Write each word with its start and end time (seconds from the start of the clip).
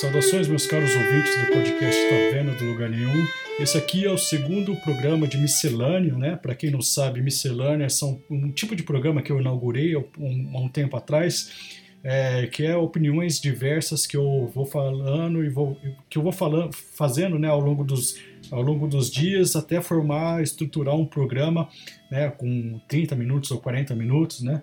Saudações, 0.00 0.48
meus 0.48 0.66
caros 0.66 0.96
ouvintes 0.96 1.36
do 1.36 1.52
podcast 1.52 2.08
Taverna 2.08 2.54
do 2.54 2.64
Lugar 2.64 2.88
Nenhum. 2.88 3.26
Esse 3.58 3.76
aqui 3.76 4.06
é 4.06 4.10
o 4.10 4.16
segundo 4.16 4.74
programa 4.76 5.28
de 5.28 5.36
miscelânea, 5.36 6.14
né? 6.14 6.36
Para 6.36 6.54
quem 6.54 6.70
não 6.70 6.80
sabe, 6.80 7.20
miscelânea 7.20 7.90
são 7.90 8.18
um 8.30 8.50
tipo 8.50 8.74
de 8.74 8.82
programa 8.82 9.20
que 9.20 9.30
eu 9.30 9.38
inaugurei 9.38 9.94
há 9.94 9.98
um, 9.98 10.64
um, 10.64 10.68
tempo 10.70 10.96
atrás, 10.96 11.76
é, 12.02 12.46
que 12.46 12.64
é 12.64 12.74
opiniões 12.74 13.38
diversas 13.38 14.06
que 14.06 14.16
eu 14.16 14.50
vou 14.54 14.64
falando 14.64 15.44
e 15.44 15.50
vou, 15.50 15.78
que 16.08 16.16
eu 16.16 16.22
vou 16.22 16.32
falando, 16.32 16.74
fazendo, 16.74 17.38
né, 17.38 17.48
ao 17.48 17.60
longo 17.60 17.84
dos 17.84 18.16
ao 18.50 18.62
longo 18.62 18.86
dos 18.86 19.10
dias 19.10 19.54
até 19.54 19.80
formar, 19.80 20.42
estruturar 20.42 20.96
um 20.96 21.04
programa 21.04 21.68
né, 22.10 22.30
com 22.30 22.80
30 22.88 23.14
minutos 23.14 23.50
ou 23.50 23.58
40 23.58 23.94
minutos, 23.94 24.40
né, 24.42 24.62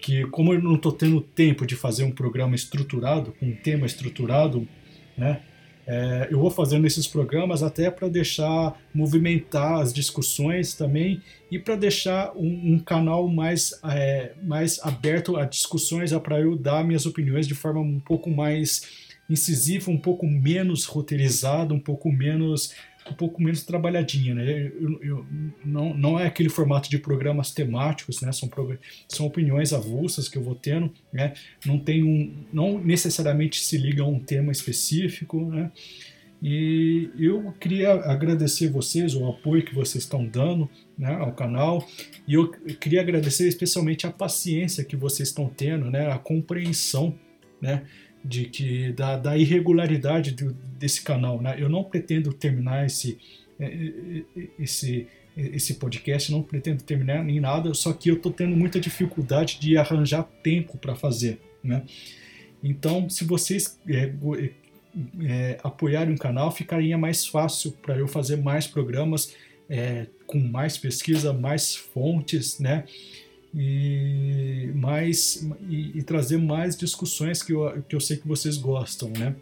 que 0.00 0.24
como 0.26 0.52
eu 0.52 0.62
não 0.62 0.74
estou 0.74 0.92
tendo 0.92 1.20
tempo 1.20 1.66
de 1.66 1.74
fazer 1.74 2.04
um 2.04 2.10
programa 2.10 2.54
estruturado, 2.54 3.34
com 3.40 3.46
um 3.46 3.56
tema 3.56 3.86
estruturado, 3.86 4.68
né, 5.16 5.40
é, 5.86 6.28
eu 6.30 6.38
vou 6.38 6.50
fazendo 6.50 6.86
esses 6.86 7.06
programas 7.06 7.62
até 7.62 7.90
para 7.90 8.08
deixar 8.08 8.74
movimentar 8.94 9.80
as 9.80 9.92
discussões 9.92 10.72
também 10.72 11.20
e 11.50 11.58
para 11.58 11.76
deixar 11.76 12.32
um, 12.34 12.74
um, 12.74 12.78
canal 12.78 13.28
mais, 13.28 13.78
é, 13.84 14.32
mais 14.42 14.80
aberto 14.82 15.36
a 15.36 15.44
discussões, 15.44 16.10
para 16.12 16.40
eu 16.40 16.56
dar 16.56 16.82
minhas 16.84 17.04
opiniões 17.04 17.46
de 17.46 17.54
forma 17.54 17.80
um 17.80 18.00
pouco 18.00 18.30
mais 18.30 19.04
incisiva, 19.28 19.90
um 19.90 19.98
pouco 19.98 20.26
menos 20.26 20.84
roteirizada, 20.86 21.74
um 21.74 21.80
pouco 21.80 22.10
menos 22.10 22.72
um 23.10 23.14
pouco 23.14 23.42
menos 23.42 23.62
trabalhadinha, 23.62 24.34
né? 24.34 24.72
Eu, 24.80 25.02
eu, 25.02 25.26
não, 25.64 25.94
não 25.94 26.18
é 26.18 26.26
aquele 26.26 26.48
formato 26.48 26.88
de 26.88 26.98
programas 26.98 27.50
temáticos, 27.50 28.20
né? 28.20 28.32
São, 28.32 28.48
são 29.08 29.26
opiniões 29.26 29.72
avulsas 29.72 30.28
que 30.28 30.38
eu 30.38 30.42
vou 30.42 30.54
tendo, 30.54 30.92
né? 31.12 31.34
Não 31.66 31.78
tem 31.78 32.02
um, 32.02 32.44
não 32.52 32.78
necessariamente 32.78 33.60
se 33.60 33.76
liga 33.76 34.02
a 34.02 34.06
um 34.06 34.18
tema 34.18 34.50
específico, 34.50 35.50
né? 35.50 35.70
E 36.46 37.08
eu 37.18 37.54
queria 37.58 37.92
agradecer 37.92 38.68
vocês 38.68 39.14
o 39.14 39.26
apoio 39.26 39.64
que 39.64 39.74
vocês 39.74 40.04
estão 40.04 40.26
dando 40.26 40.68
né, 40.98 41.14
ao 41.14 41.32
canal 41.32 41.88
e 42.28 42.34
eu 42.34 42.50
queria 42.50 43.00
agradecer 43.00 43.48
especialmente 43.48 44.06
a 44.06 44.10
paciência 44.10 44.84
que 44.84 44.94
vocês 44.94 45.30
estão 45.30 45.48
tendo, 45.48 45.90
né, 45.90 46.12
a 46.12 46.18
compreensão, 46.18 47.14
né, 47.62 47.84
de 48.24 48.46
que 48.46 48.92
da, 48.92 49.16
da 49.16 49.36
irregularidade 49.36 50.32
do, 50.32 50.52
desse 50.78 51.02
canal. 51.02 51.40
Né? 51.42 51.56
Eu 51.58 51.68
não 51.68 51.84
pretendo 51.84 52.32
terminar 52.32 52.86
esse, 52.86 53.18
é, 53.60 53.66
é, 53.66 54.24
é, 54.36 54.48
esse, 54.58 55.06
esse 55.36 55.74
podcast, 55.74 56.32
não 56.32 56.42
pretendo 56.42 56.82
terminar 56.82 57.22
nem 57.22 57.38
nada, 57.38 57.74
só 57.74 57.92
que 57.92 58.08
eu 58.08 58.14
estou 58.14 58.32
tendo 58.32 58.56
muita 58.56 58.80
dificuldade 58.80 59.58
de 59.60 59.76
arranjar 59.76 60.22
tempo 60.42 60.78
para 60.78 60.94
fazer. 60.94 61.38
Né? 61.62 61.82
Então, 62.62 63.10
se 63.10 63.24
vocês 63.24 63.78
é, 63.88 64.12
é, 65.22 65.58
apoiarem 65.62 66.14
o 66.14 66.18
canal, 66.18 66.50
ficaria 66.50 66.96
mais 66.96 67.26
fácil 67.26 67.72
para 67.72 67.96
eu 67.96 68.08
fazer 68.08 68.36
mais 68.36 68.66
programas 68.66 69.34
é, 69.68 70.06
com 70.26 70.38
mais 70.38 70.78
pesquisa, 70.78 71.32
mais 71.32 71.74
fontes, 71.74 72.58
né? 72.58 72.84
E, 73.54 74.72
mais, 74.74 75.48
e, 75.68 75.98
e, 75.98 76.02
trazer 76.02 76.38
mais 76.38 76.76
discussões 76.76 77.42
que 77.42 77.52
eu, 77.52 77.82
que 77.88 77.94
eu 77.94 78.00
sei 78.00 78.16
que 78.16 78.26
vocês 78.26 78.56
gostam, 78.56 79.10
né? 79.10 79.36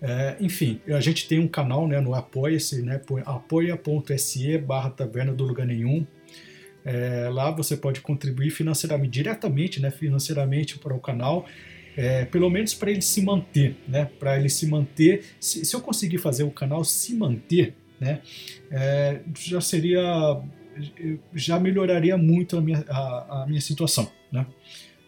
É, 0.00 0.36
enfim, 0.40 0.80
a 0.86 1.00
gente 1.00 1.26
tem 1.26 1.40
um 1.40 1.48
canal 1.48 1.88
né, 1.88 2.00
no 2.00 2.14
Apoia-se, 2.14 2.82
né, 2.82 3.00
apoia.se 3.24 4.58
barra 4.58 4.90
taverna 4.90 5.32
do 5.32 5.44
lugar 5.44 5.66
nenhum. 5.66 6.06
É, 6.84 7.28
lá 7.28 7.50
você 7.50 7.76
pode 7.76 8.00
contribuir 8.00 8.50
financeiramente, 8.50 9.10
diretamente, 9.10 9.80
né, 9.80 9.90
financeiramente 9.90 10.78
para 10.78 10.94
o 10.94 11.00
canal, 11.00 11.46
é, 11.96 12.24
pelo 12.26 12.48
menos 12.48 12.74
para 12.74 12.92
ele 12.92 13.02
se 13.02 13.20
manter, 13.22 13.76
né, 13.88 14.08
para 14.20 14.38
ele 14.38 14.48
se 14.48 14.68
manter. 14.68 15.24
Se, 15.40 15.64
se, 15.64 15.74
eu 15.74 15.80
conseguir 15.80 16.18
fazer 16.18 16.44
o 16.44 16.50
canal 16.50 16.84
se 16.84 17.14
manter, 17.16 17.74
né, 18.00 18.20
é, 18.70 19.20
já 19.34 19.60
seria 19.60 20.40
já 21.34 21.58
melhoraria 21.58 22.16
muito 22.16 22.56
a 22.56 22.60
minha, 22.60 22.84
a, 22.88 23.42
a 23.42 23.46
minha 23.46 23.60
situação, 23.60 24.10
né? 24.30 24.46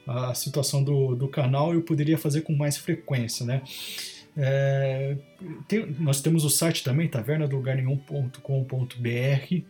A 0.06 0.34
situação 0.34 0.82
do, 0.82 1.14
do 1.14 1.28
canal 1.28 1.72
eu 1.72 1.82
poderia 1.82 2.18
fazer 2.18 2.40
com 2.40 2.54
mais 2.54 2.76
frequência, 2.76 3.46
né? 3.46 3.62
É, 4.36 5.16
tem, 5.66 5.96
nós 5.98 6.20
temos 6.20 6.44
o 6.44 6.50
site 6.50 6.84
também, 6.84 7.08
tavernadogarnenhum.com.br. 7.08 9.64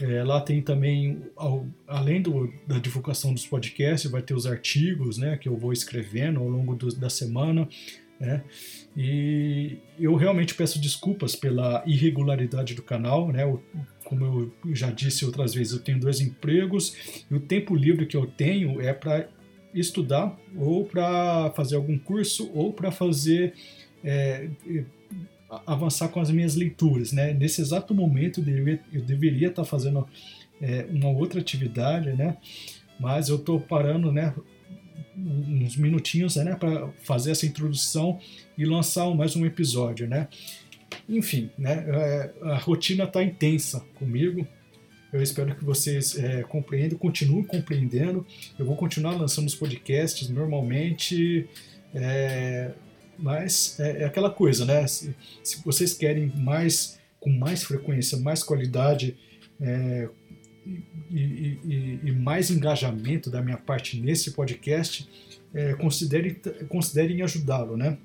É, 0.00 0.24
lá 0.24 0.40
tem 0.40 0.62
também, 0.62 1.22
ao, 1.36 1.66
além 1.86 2.22
do, 2.22 2.52
da 2.66 2.78
divulgação 2.78 3.32
dos 3.32 3.46
podcasts, 3.46 4.10
vai 4.10 4.22
ter 4.22 4.34
os 4.34 4.46
artigos 4.46 5.18
né, 5.18 5.36
que 5.36 5.48
eu 5.48 5.56
vou 5.56 5.72
escrevendo 5.72 6.40
ao 6.40 6.48
longo 6.48 6.74
do, 6.74 6.88
da 6.94 7.10
semana. 7.10 7.68
Né? 8.20 8.42
E 8.96 9.78
eu 9.98 10.14
realmente 10.14 10.54
peço 10.54 10.80
desculpas 10.80 11.34
pela 11.34 11.82
irregularidade 11.86 12.74
do 12.74 12.82
canal. 12.82 13.32
Né? 13.32 13.46
O, 13.46 13.62
como 14.12 14.52
eu 14.66 14.74
já 14.74 14.90
disse 14.90 15.24
outras 15.24 15.54
vezes, 15.54 15.72
eu 15.72 15.78
tenho 15.78 15.98
dois 15.98 16.20
empregos 16.20 17.24
e 17.30 17.34
o 17.34 17.40
tempo 17.40 17.74
livre 17.74 18.04
que 18.04 18.14
eu 18.14 18.26
tenho 18.26 18.78
é 18.78 18.92
para 18.92 19.26
estudar 19.74 20.38
ou 20.54 20.84
para 20.84 21.50
fazer 21.56 21.76
algum 21.76 21.98
curso 21.98 22.50
ou 22.52 22.74
para 22.74 22.90
fazer 22.90 23.54
é, 24.04 24.50
avançar 25.66 26.08
com 26.08 26.20
as 26.20 26.30
minhas 26.30 26.54
leituras, 26.54 27.10
né? 27.10 27.32
Nesse 27.32 27.62
exato 27.62 27.94
momento 27.94 28.40
eu 28.40 28.44
deveria, 28.44 28.80
eu 28.92 29.00
deveria 29.00 29.48
estar 29.48 29.64
fazendo 29.64 30.06
é, 30.60 30.86
uma 30.90 31.08
outra 31.08 31.40
atividade, 31.40 32.12
né? 32.12 32.36
Mas 33.00 33.30
eu 33.30 33.36
estou 33.36 33.58
parando, 33.60 34.12
né? 34.12 34.34
Uns 35.16 35.78
minutinhos, 35.78 36.36
né? 36.36 36.54
Para 36.54 36.90
fazer 37.02 37.30
essa 37.30 37.46
introdução 37.46 38.20
e 38.58 38.66
lançar 38.66 39.08
mais 39.14 39.34
um 39.36 39.46
episódio, 39.46 40.06
né? 40.06 40.28
Enfim, 41.08 41.50
né, 41.58 41.84
é, 41.88 42.32
a 42.42 42.58
rotina 42.58 43.04
está 43.04 43.22
intensa 43.22 43.80
comigo. 43.94 44.46
Eu 45.12 45.22
espero 45.22 45.54
que 45.54 45.64
vocês 45.64 46.18
é, 46.18 46.42
compreendam, 46.42 46.98
continuem 46.98 47.44
compreendendo. 47.44 48.26
Eu 48.58 48.64
vou 48.64 48.76
continuar 48.76 49.14
lançando 49.14 49.46
os 49.46 49.54
podcasts 49.54 50.28
normalmente, 50.30 51.46
é, 51.94 52.72
mas 53.18 53.78
é, 53.78 54.02
é, 54.02 54.04
aquela 54.06 54.30
coisa, 54.30 54.64
né? 54.64 54.86
Se, 54.86 55.14
se, 55.42 55.62
vocês 55.62 55.92
querem 55.92 56.32
mais, 56.34 56.98
com 57.20 57.30
mais 57.30 57.62
frequência, 57.62 58.16
mais 58.18 58.42
qualidade 58.42 59.14
é, 59.60 60.08
e, 61.10 61.58
e, 61.62 62.00
e, 62.04 62.12
mais 62.12 62.50
engajamento 62.50 63.30
da 63.30 63.42
minha 63.42 63.58
parte 63.58 64.00
nesse 64.00 64.30
podcast, 64.30 65.06
é, 65.52 65.74
considerem, 65.74 66.34
considerem 66.68 67.20
ajudá-lo, 67.20 67.76
né? 67.76 67.98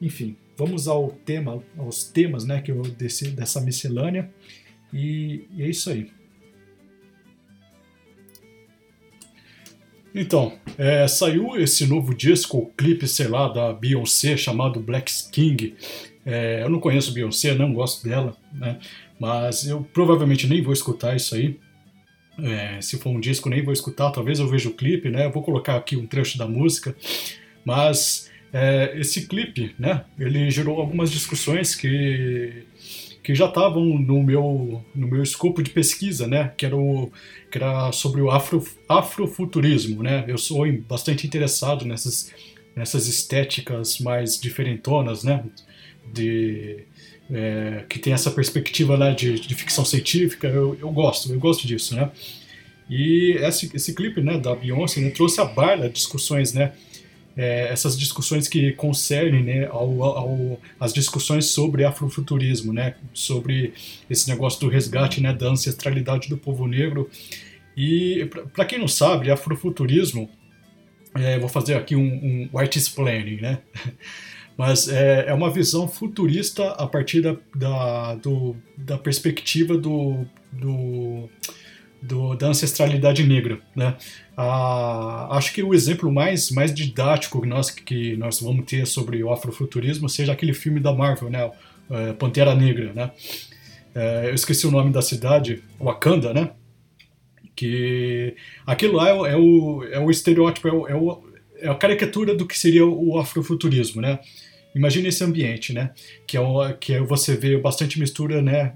Enfim, 0.00 0.36
vamos 0.56 0.86
ao 0.88 1.10
tema, 1.10 1.62
aos 1.76 2.04
temas 2.04 2.44
né, 2.44 2.60
que 2.60 2.70
eu 2.70 2.82
desci 2.82 3.30
dessa 3.30 3.60
miscelânea. 3.60 4.30
E, 4.92 5.44
e 5.56 5.62
é 5.62 5.68
isso 5.68 5.90
aí. 5.90 6.10
Então, 10.14 10.58
é, 10.76 11.06
saiu 11.06 11.56
esse 11.56 11.86
novo 11.86 12.14
disco, 12.14 12.72
clipe, 12.76 13.06
sei 13.06 13.28
lá, 13.28 13.48
da 13.48 13.72
Beyoncé, 13.72 14.36
chamado 14.36 14.80
Black 14.80 15.12
King. 15.30 15.76
É, 16.24 16.62
eu 16.62 16.70
não 16.70 16.80
conheço 16.80 17.12
Beyoncé, 17.12 17.54
não 17.54 17.72
gosto 17.72 18.08
dela, 18.08 18.36
né? 18.52 18.78
Mas 19.20 19.66
eu 19.66 19.82
provavelmente 19.92 20.46
nem 20.46 20.62
vou 20.62 20.72
escutar 20.72 21.14
isso 21.14 21.34
aí. 21.34 21.58
É, 22.40 22.80
se 22.80 22.98
for 22.98 23.10
um 23.10 23.20
disco, 23.20 23.48
nem 23.48 23.62
vou 23.62 23.72
escutar. 23.72 24.10
Talvez 24.10 24.38
eu 24.38 24.48
veja 24.48 24.68
o 24.68 24.74
clipe, 24.74 25.10
né? 25.10 25.26
Eu 25.26 25.32
vou 25.32 25.42
colocar 25.42 25.76
aqui 25.76 25.96
um 25.96 26.06
trecho 26.06 26.38
da 26.38 26.46
música. 26.46 26.96
Mas 27.64 28.30
é, 28.52 28.94
esse 28.96 29.26
clipe, 29.26 29.74
né, 29.78 30.04
ele 30.18 30.50
gerou 30.50 30.80
algumas 30.80 31.10
discussões 31.10 31.74
que, 31.74 32.64
que 33.22 33.34
já 33.34 33.46
estavam 33.46 33.84
no 33.84 34.22
meu, 34.22 34.84
no 34.94 35.06
meu 35.06 35.22
escopo 35.22 35.62
de 35.62 35.70
pesquisa, 35.70 36.26
né, 36.26 36.52
que 36.56 36.64
era, 36.64 36.76
o, 36.76 37.12
que 37.50 37.58
era 37.58 37.92
sobre 37.92 38.22
o 38.22 38.30
afro, 38.30 38.64
afrofuturismo. 38.88 40.02
Né? 40.02 40.24
Eu 40.26 40.38
sou 40.38 40.70
bastante 40.82 41.26
interessado 41.26 41.84
nessas, 41.84 42.32
nessas 42.74 43.06
estéticas 43.06 43.98
mais 43.98 44.40
diferentonas, 44.40 45.24
né, 45.24 45.44
de, 46.12 46.84
é, 47.30 47.84
que 47.88 47.98
tem 47.98 48.12
essa 48.12 48.30
perspectiva 48.30 48.96
né, 48.96 49.12
de, 49.14 49.38
de 49.38 49.54
ficção 49.54 49.84
científica. 49.84 50.48
Eu, 50.48 50.76
eu 50.80 50.90
gosto, 50.90 51.30
eu 51.30 51.38
gosto 51.38 51.66
disso, 51.66 51.94
né. 51.94 52.10
E 52.88 53.36
esse, 53.40 53.70
esse 53.74 53.94
clipe 53.94 54.22
né, 54.22 54.38
da 54.38 54.54
Beyoncé 54.54 55.00
né, 55.00 55.10
trouxe 55.10 55.40
à 55.40 55.44
baila 55.44 55.90
discussões 55.90 56.54
né, 56.54 56.72
é, 57.38 57.68
essas 57.70 57.96
discussões 57.96 58.48
que 58.48 58.72
concernem 58.72 59.44
né, 59.44 59.66
ao, 59.66 60.02
ao, 60.02 60.60
as 60.80 60.92
discussões 60.92 61.46
sobre 61.46 61.84
afrofuturismo, 61.84 62.72
né, 62.72 62.96
sobre 63.14 63.72
esse 64.10 64.28
negócio 64.28 64.58
do 64.60 64.68
resgate 64.68 65.20
né, 65.20 65.32
da 65.32 65.46
ancestralidade 65.46 66.28
do 66.28 66.36
povo 66.36 66.66
negro. 66.66 67.08
E, 67.76 68.28
para 68.52 68.64
quem 68.64 68.80
não 68.80 68.88
sabe, 68.88 69.30
afrofuturismo, 69.30 70.28
é, 71.14 71.38
vou 71.38 71.48
fazer 71.48 71.74
aqui 71.74 71.94
um, 71.94 72.02
um 72.02 72.48
white 72.52 72.76
explaining, 72.76 73.40
né? 73.40 73.60
mas 74.58 74.88
é, 74.88 75.26
é, 75.28 75.32
uma 75.32 75.48
visão 75.48 75.86
futurista 75.86 76.72
a 76.72 76.88
partir 76.88 77.20
da, 77.20 77.36
da, 77.54 78.16
do, 78.16 78.56
da 78.76 78.98
perspectiva 78.98 79.78
do, 79.78 80.26
do, 80.52 81.28
do, 82.00 82.34
da 82.34 82.48
ancestralidade 82.48 83.24
negra, 83.24 83.60
né? 83.74 83.96
Ah, 84.36 85.36
acho 85.36 85.52
que 85.52 85.62
o 85.62 85.74
exemplo 85.74 86.12
mais, 86.12 86.50
mais 86.50 86.72
didático 86.72 87.40
que 87.40 87.46
nós, 87.46 87.70
que 87.70 88.16
nós 88.16 88.40
vamos 88.40 88.64
ter 88.66 88.86
sobre 88.86 89.22
o 89.22 89.32
afrofuturismo 89.32 90.08
seja 90.08 90.32
aquele 90.32 90.54
filme 90.54 90.80
da 90.80 90.92
Marvel, 90.92 91.30
né? 91.30 91.50
É, 91.90 92.12
Pantera 92.12 92.54
Negra, 92.54 92.92
né? 92.92 93.10
É, 93.94 94.28
eu 94.28 94.34
esqueci 94.34 94.66
o 94.66 94.70
nome 94.70 94.92
da 94.92 95.02
cidade, 95.02 95.62
Wakanda, 95.80 96.32
né? 96.32 96.50
Que 97.56 98.36
aquilo 98.64 98.94
lá 98.94 99.08
é, 99.08 99.32
é 99.32 99.36
o, 99.36 99.82
é 99.84 99.98
o 99.98 100.10
estereótipo, 100.10 100.68
é, 100.68 100.72
o, 100.72 100.88
é, 100.88 100.94
o, 100.94 101.24
é 101.56 101.68
a 101.68 101.74
caricatura 101.74 102.34
do 102.34 102.46
que 102.46 102.56
seria 102.56 102.86
o 102.86 103.18
afrofuturismo, 103.18 104.00
né? 104.00 104.20
Imagine 104.74 105.08
esse 105.08 105.24
ambiente, 105.24 105.72
né? 105.72 105.90
Que 106.26 106.36
é, 106.36 106.40
o, 106.40 106.74
que 106.74 106.94
é 106.94 107.00
você 107.00 107.34
vê 107.36 107.58
bastante 107.58 107.98
mistura, 107.98 108.40
né? 108.40 108.74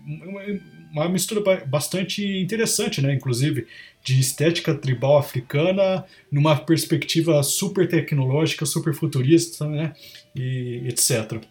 Uma 0.92 1.08
mistura 1.08 1.64
bastante 1.66 2.24
interessante, 2.38 3.00
né? 3.00 3.14
Inclusive, 3.14 3.66
de 4.04 4.20
estética 4.20 4.74
tribal 4.74 5.16
africana 5.16 6.04
numa 6.30 6.54
perspectiva 6.56 7.42
super 7.42 7.88
tecnológica, 7.88 8.66
super 8.66 8.94
futurista, 8.94 9.66
né? 9.66 9.94
E 10.36 10.82
etc. 10.86 11.42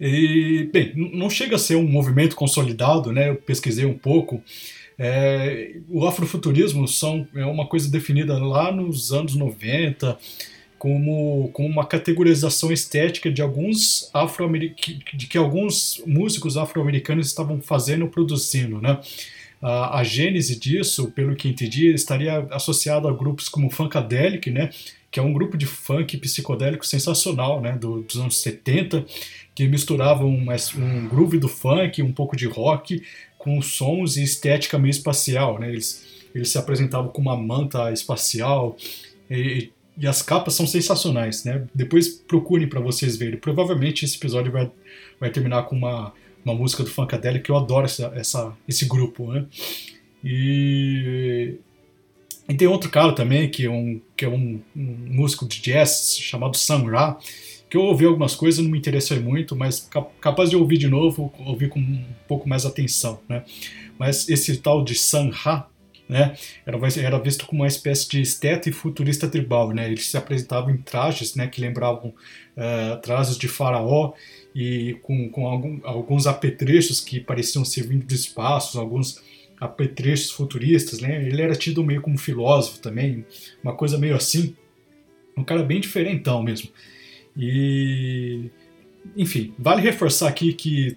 E, 0.00 0.68
bem, 0.72 0.92
não 0.94 1.28
chega 1.30 1.56
a 1.56 1.58
ser 1.58 1.76
um 1.76 1.86
movimento 1.86 2.36
consolidado, 2.36 3.12
né? 3.12 3.30
Eu 3.30 3.36
pesquisei 3.36 3.84
um 3.84 3.96
pouco. 3.96 4.42
É, 4.98 5.76
o 5.88 6.06
afrofuturismo 6.06 6.88
são, 6.88 7.28
é 7.34 7.44
uma 7.44 7.66
coisa 7.66 7.90
definida 7.90 8.38
lá 8.38 8.72
nos 8.72 9.12
anos 9.12 9.34
90 9.34 10.18
como, 10.78 11.50
como 11.52 11.68
uma 11.68 11.86
categorização 11.86 12.70
estética 12.70 13.30
de 13.30 13.40
alguns 13.40 14.10
afro 14.12 14.46
de 14.48 15.26
que 15.26 15.38
alguns 15.38 16.02
músicos 16.06 16.56
afro-americanos 16.56 17.26
estavam 17.26 17.60
fazendo 17.60 18.08
produzindo, 18.08 18.80
né? 18.80 19.00
A, 19.60 20.00
a 20.00 20.04
gênese 20.04 20.58
disso, 20.58 21.10
pelo 21.12 21.34
que 21.34 21.48
entendi, 21.48 21.92
estaria 21.92 22.46
associada 22.50 23.08
a 23.08 23.12
grupos 23.12 23.48
como 23.48 23.70
Funkadelic, 23.70 24.50
né? 24.50 24.70
Que 25.10 25.18
é 25.18 25.22
um 25.22 25.32
grupo 25.32 25.56
de 25.56 25.64
funk 25.64 26.18
psicodélico 26.18 26.86
sensacional, 26.86 27.60
né? 27.60 27.72
Do, 27.72 28.02
dos 28.02 28.16
anos 28.16 28.36
70, 28.42 29.04
que 29.54 29.66
misturavam 29.66 30.28
um, 30.28 30.46
um 30.76 31.08
groove 31.08 31.38
do 31.38 31.48
funk, 31.48 32.02
um 32.02 32.12
pouco 32.12 32.36
de 32.36 32.46
rock, 32.46 33.02
com 33.38 33.62
sons 33.62 34.16
e 34.16 34.22
estética 34.22 34.78
meio 34.78 34.90
espacial, 34.90 35.58
né? 35.58 35.70
Eles, 35.70 36.04
eles 36.34 36.50
se 36.50 36.58
apresentavam 36.58 37.08
com 37.08 37.22
uma 37.22 37.36
manta 37.36 37.90
espacial 37.90 38.76
e, 39.30 39.70
e 39.98 40.06
as 40.06 40.20
capas 40.20 40.54
são 40.54 40.66
sensacionais, 40.66 41.44
né? 41.44 41.64
Depois 41.74 42.08
procurem 42.08 42.68
para 42.68 42.80
vocês 42.80 43.16
verem. 43.16 43.38
Provavelmente 43.38 44.04
esse 44.04 44.16
episódio 44.16 44.52
vai, 44.52 44.70
vai 45.18 45.30
terminar 45.30 45.62
com 45.64 45.76
uma, 45.76 46.12
uma 46.44 46.54
música 46.54 46.82
do 46.82 46.90
Funkadelic, 46.90 47.44
que 47.44 47.50
eu 47.50 47.56
adoro 47.56 47.86
essa, 47.86 48.12
essa, 48.14 48.56
esse 48.68 48.84
grupo, 48.84 49.32
né? 49.32 49.46
E, 50.22 51.54
e 52.48 52.54
tem 52.54 52.68
outro 52.68 52.90
cara 52.90 53.12
também, 53.12 53.50
que 53.50 53.64
é 53.64 53.70
um, 53.70 54.00
que 54.16 54.24
é 54.24 54.28
um, 54.28 54.60
um 54.76 54.96
músico 55.08 55.46
de 55.46 55.60
jazz 55.62 56.18
chamado 56.18 56.56
Sam 56.56 56.84
Ra, 56.90 57.18
que 57.68 57.76
eu 57.76 57.82
ouvi 57.82 58.04
algumas 58.04 58.34
coisas 58.34 58.62
não 58.62 58.70
me 58.70 58.78
interessei 58.78 59.18
muito, 59.18 59.56
mas 59.56 59.88
capaz 60.20 60.50
de 60.50 60.56
ouvir 60.56 60.78
de 60.78 60.88
novo, 60.88 61.32
ouvir 61.38 61.68
com 61.68 61.80
um 61.80 62.04
pouco 62.28 62.48
mais 62.48 62.64
atenção, 62.64 63.20
né? 63.28 63.44
Mas 63.98 64.28
esse 64.28 64.58
tal 64.58 64.84
de 64.84 64.94
Sam 64.94 65.30
Ra, 65.32 65.68
né? 66.08 66.36
Era, 66.64 66.78
era 67.00 67.18
visto 67.18 67.46
como 67.46 67.62
uma 67.62 67.68
espécie 67.68 68.08
de 68.08 68.20
esteta 68.20 68.68
e 68.68 68.72
futurista 68.72 69.28
tribal, 69.28 69.72
né? 69.72 69.86
Eles 69.86 70.08
se 70.08 70.16
apresentavam 70.16 70.70
em 70.70 70.78
trajes, 70.78 71.34
né? 71.34 71.46
Que 71.46 71.60
lembravam 71.60 72.10
uh, 72.56 73.00
trajes 73.00 73.36
de 73.36 73.48
faraó 73.48 74.12
e 74.54 74.98
com, 75.02 75.28
com 75.30 75.46
algum, 75.46 75.80
alguns 75.84 76.26
apetrechos 76.26 77.00
que 77.00 77.20
pareciam 77.20 77.64
ser 77.64 77.86
vindo 77.86 78.06
de 78.06 78.14
espaços, 78.14 78.76
alguns 78.76 79.22
apetrechos 79.60 80.30
futuristas, 80.30 81.00
né? 81.00 81.26
Ele 81.26 81.42
era 81.42 81.54
tido 81.54 81.82
meio 81.84 82.02
como 82.02 82.18
filósofo 82.18 82.80
também, 82.80 83.24
uma 83.62 83.74
coisa 83.74 83.98
meio 83.98 84.14
assim, 84.14 84.54
um 85.36 85.44
cara 85.44 85.62
bem 85.62 85.80
diferentão 85.80 86.42
mesmo. 86.42 86.70
E 87.36 88.50
enfim, 89.16 89.54
vale 89.58 89.82
reforçar 89.82 90.28
aqui 90.28 90.52
que, 90.52 90.96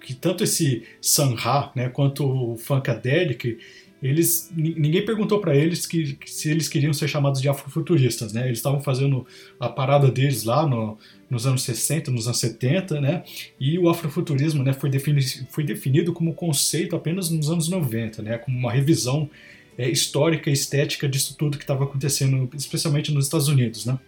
que 0.00 0.14
tanto 0.14 0.42
esse 0.42 0.84
Sanha, 1.00 1.70
né, 1.74 1.88
quanto 1.88 2.24
o 2.24 2.56
Funkadelic, 2.56 3.58
eles 4.02 4.52
ninguém 4.54 5.04
perguntou 5.04 5.40
para 5.40 5.56
eles 5.56 5.86
que, 5.86 6.14
que, 6.14 6.30
se 6.30 6.50
eles 6.50 6.68
queriam 6.68 6.92
ser 6.92 7.08
chamados 7.08 7.40
de 7.40 7.48
afrofuturistas, 7.48 8.32
né? 8.32 8.46
Eles 8.46 8.58
estavam 8.58 8.80
fazendo 8.80 9.26
a 9.58 9.68
parada 9.68 10.10
deles 10.10 10.44
lá 10.44 10.66
no, 10.66 10.98
nos 11.30 11.46
anos 11.46 11.62
60, 11.62 12.10
nos 12.10 12.26
anos 12.26 12.38
70, 12.38 13.00
né? 13.00 13.24
E 13.58 13.78
o 13.78 13.88
afrofuturismo, 13.88 14.62
né, 14.62 14.72
foi 14.72 14.90
definido, 14.90 15.26
foi 15.50 15.64
definido 15.64 16.12
como 16.12 16.34
conceito 16.34 16.94
apenas 16.94 17.30
nos 17.30 17.50
anos 17.50 17.68
90, 17.68 18.22
né? 18.22 18.38
Como 18.38 18.58
uma 18.58 18.70
revisão 18.70 19.30
é, 19.78 19.88
histórica 19.88 20.50
e 20.50 20.52
estética 20.52 21.08
disso 21.08 21.34
tudo 21.36 21.56
que 21.56 21.64
estava 21.64 21.84
acontecendo, 21.84 22.48
especialmente 22.54 23.12
nos 23.12 23.24
Estados 23.24 23.48
Unidos, 23.48 23.86
né? 23.86 23.98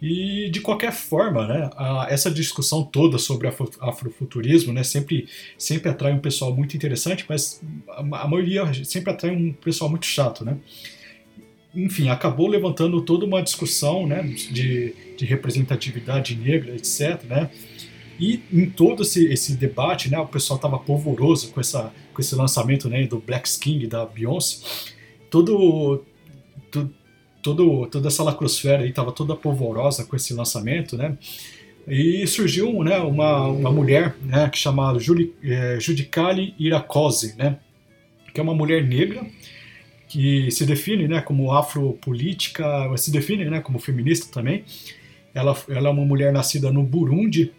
E 0.00 0.48
de 0.50 0.60
qualquer 0.60 0.92
forma, 0.92 1.46
né, 1.46 1.70
essa 2.08 2.30
discussão 2.30 2.84
toda 2.84 3.18
sobre 3.18 3.48
afro, 3.48 3.68
afrofuturismo 3.80 4.72
né, 4.72 4.84
sempre, 4.84 5.28
sempre 5.58 5.90
atrai 5.90 6.12
um 6.12 6.20
pessoal 6.20 6.54
muito 6.54 6.76
interessante, 6.76 7.24
mas 7.28 7.60
a, 7.88 8.28
maioria 8.28 8.72
sempre 8.84 9.12
atrai 9.12 9.32
um 9.32 9.52
pessoal 9.52 9.90
muito 9.90 10.06
chato. 10.06 10.44
Né? 10.44 10.56
Enfim, 11.74 12.08
acabou 12.08 12.46
levantando 12.46 13.00
toda 13.00 13.26
uma 13.26 13.42
discussão 13.42 14.06
né, 14.06 14.22
de, 14.22 14.94
de 15.16 15.24
representatividade 15.24 16.36
negra, 16.36 16.76
etc. 16.76 17.20
Né? 17.24 17.50
E 18.20 18.40
em 18.52 18.70
todo 18.70 19.02
esse, 19.02 19.26
esse 19.26 19.56
debate, 19.56 20.08
né, 20.08 20.18
o 20.20 20.26
pessoal 20.26 20.58
estava 20.58 20.78
polvoroso 20.78 21.50
com, 21.50 21.60
essa, 21.60 21.92
com 22.14 22.20
esse 22.20 22.36
lançamento 22.36 22.88
né, 22.88 23.04
do 23.04 23.18
Black 23.18 23.48
Skin 23.48 23.88
da 23.88 24.06
Beyoncé. 24.06 24.64
Todo 25.28 26.04
todo, 27.54 27.86
toda 27.86 28.08
essa 28.08 28.22
lacrosfera 28.22 28.82
aí 28.82 28.90
estava 28.90 29.12
toda 29.12 29.34
polvorosa 29.34 30.04
com 30.04 30.14
esse 30.16 30.34
lançamento, 30.34 30.96
né? 30.96 31.16
E 31.86 32.26
surgiu 32.26 32.84
né, 32.84 32.98
uma, 32.98 33.46
uma 33.46 33.70
mulher 33.70 34.14
né, 34.22 34.48
que 34.50 34.58
chamada 34.58 34.98
Juli, 34.98 35.34
é, 35.42 35.78
Judicale 35.80 36.54
Iracose, 36.58 37.34
né? 37.38 37.58
Que 38.34 38.40
é 38.40 38.42
uma 38.42 38.54
mulher 38.54 38.84
negra 38.84 39.24
que 40.08 40.50
se 40.50 40.66
define 40.66 41.08
né, 41.08 41.20
como 41.20 41.52
afropolítica, 41.52 42.64
se 42.96 43.10
define 43.10 43.46
né, 43.46 43.60
como 43.60 43.78
feminista 43.78 44.30
também. 44.32 44.64
Ela, 45.34 45.56
ela 45.68 45.88
é 45.88 45.92
uma 45.92 46.04
mulher 46.04 46.32
nascida 46.32 46.70
no 46.70 46.82
Burundi 46.82 47.52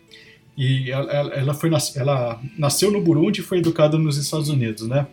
e 0.57 0.91
ela, 0.91 1.11
ela, 1.33 1.53
foi, 1.53 1.71
ela 1.95 2.39
nasceu 2.57 2.91
no 2.91 3.01
Burundi 3.01 3.41
e 3.41 3.43
foi 3.43 3.59
educada 3.59 3.97
nos 3.97 4.17
Estados 4.17 4.49
Unidos, 4.49 4.87
né? 4.87 5.07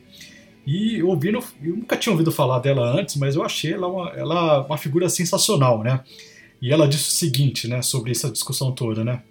E 0.67 1.01
ouvindo, 1.03 1.39
eu 1.63 1.77
nunca 1.77 1.97
tinha 1.97 2.13
ouvido 2.13 2.33
falar 2.33 2.59
dela 2.59 2.99
antes, 2.99 3.15
mas 3.17 3.37
eu 3.37 3.45
achei 3.45 3.73
ela 3.73 3.87
uma, 3.87 4.11
ela 4.11 4.67
uma 4.67 4.77
figura 4.77 5.09
sensacional, 5.09 5.83
né? 5.83 6.01
E 6.61 6.73
ela 6.73 6.89
disse 6.89 7.09
o 7.09 7.13
seguinte, 7.13 7.69
né, 7.69 7.83
sobre 7.83 8.11
essa 8.11 8.31
discussão 8.31 8.73
toda, 8.73 9.05
né? 9.05 9.23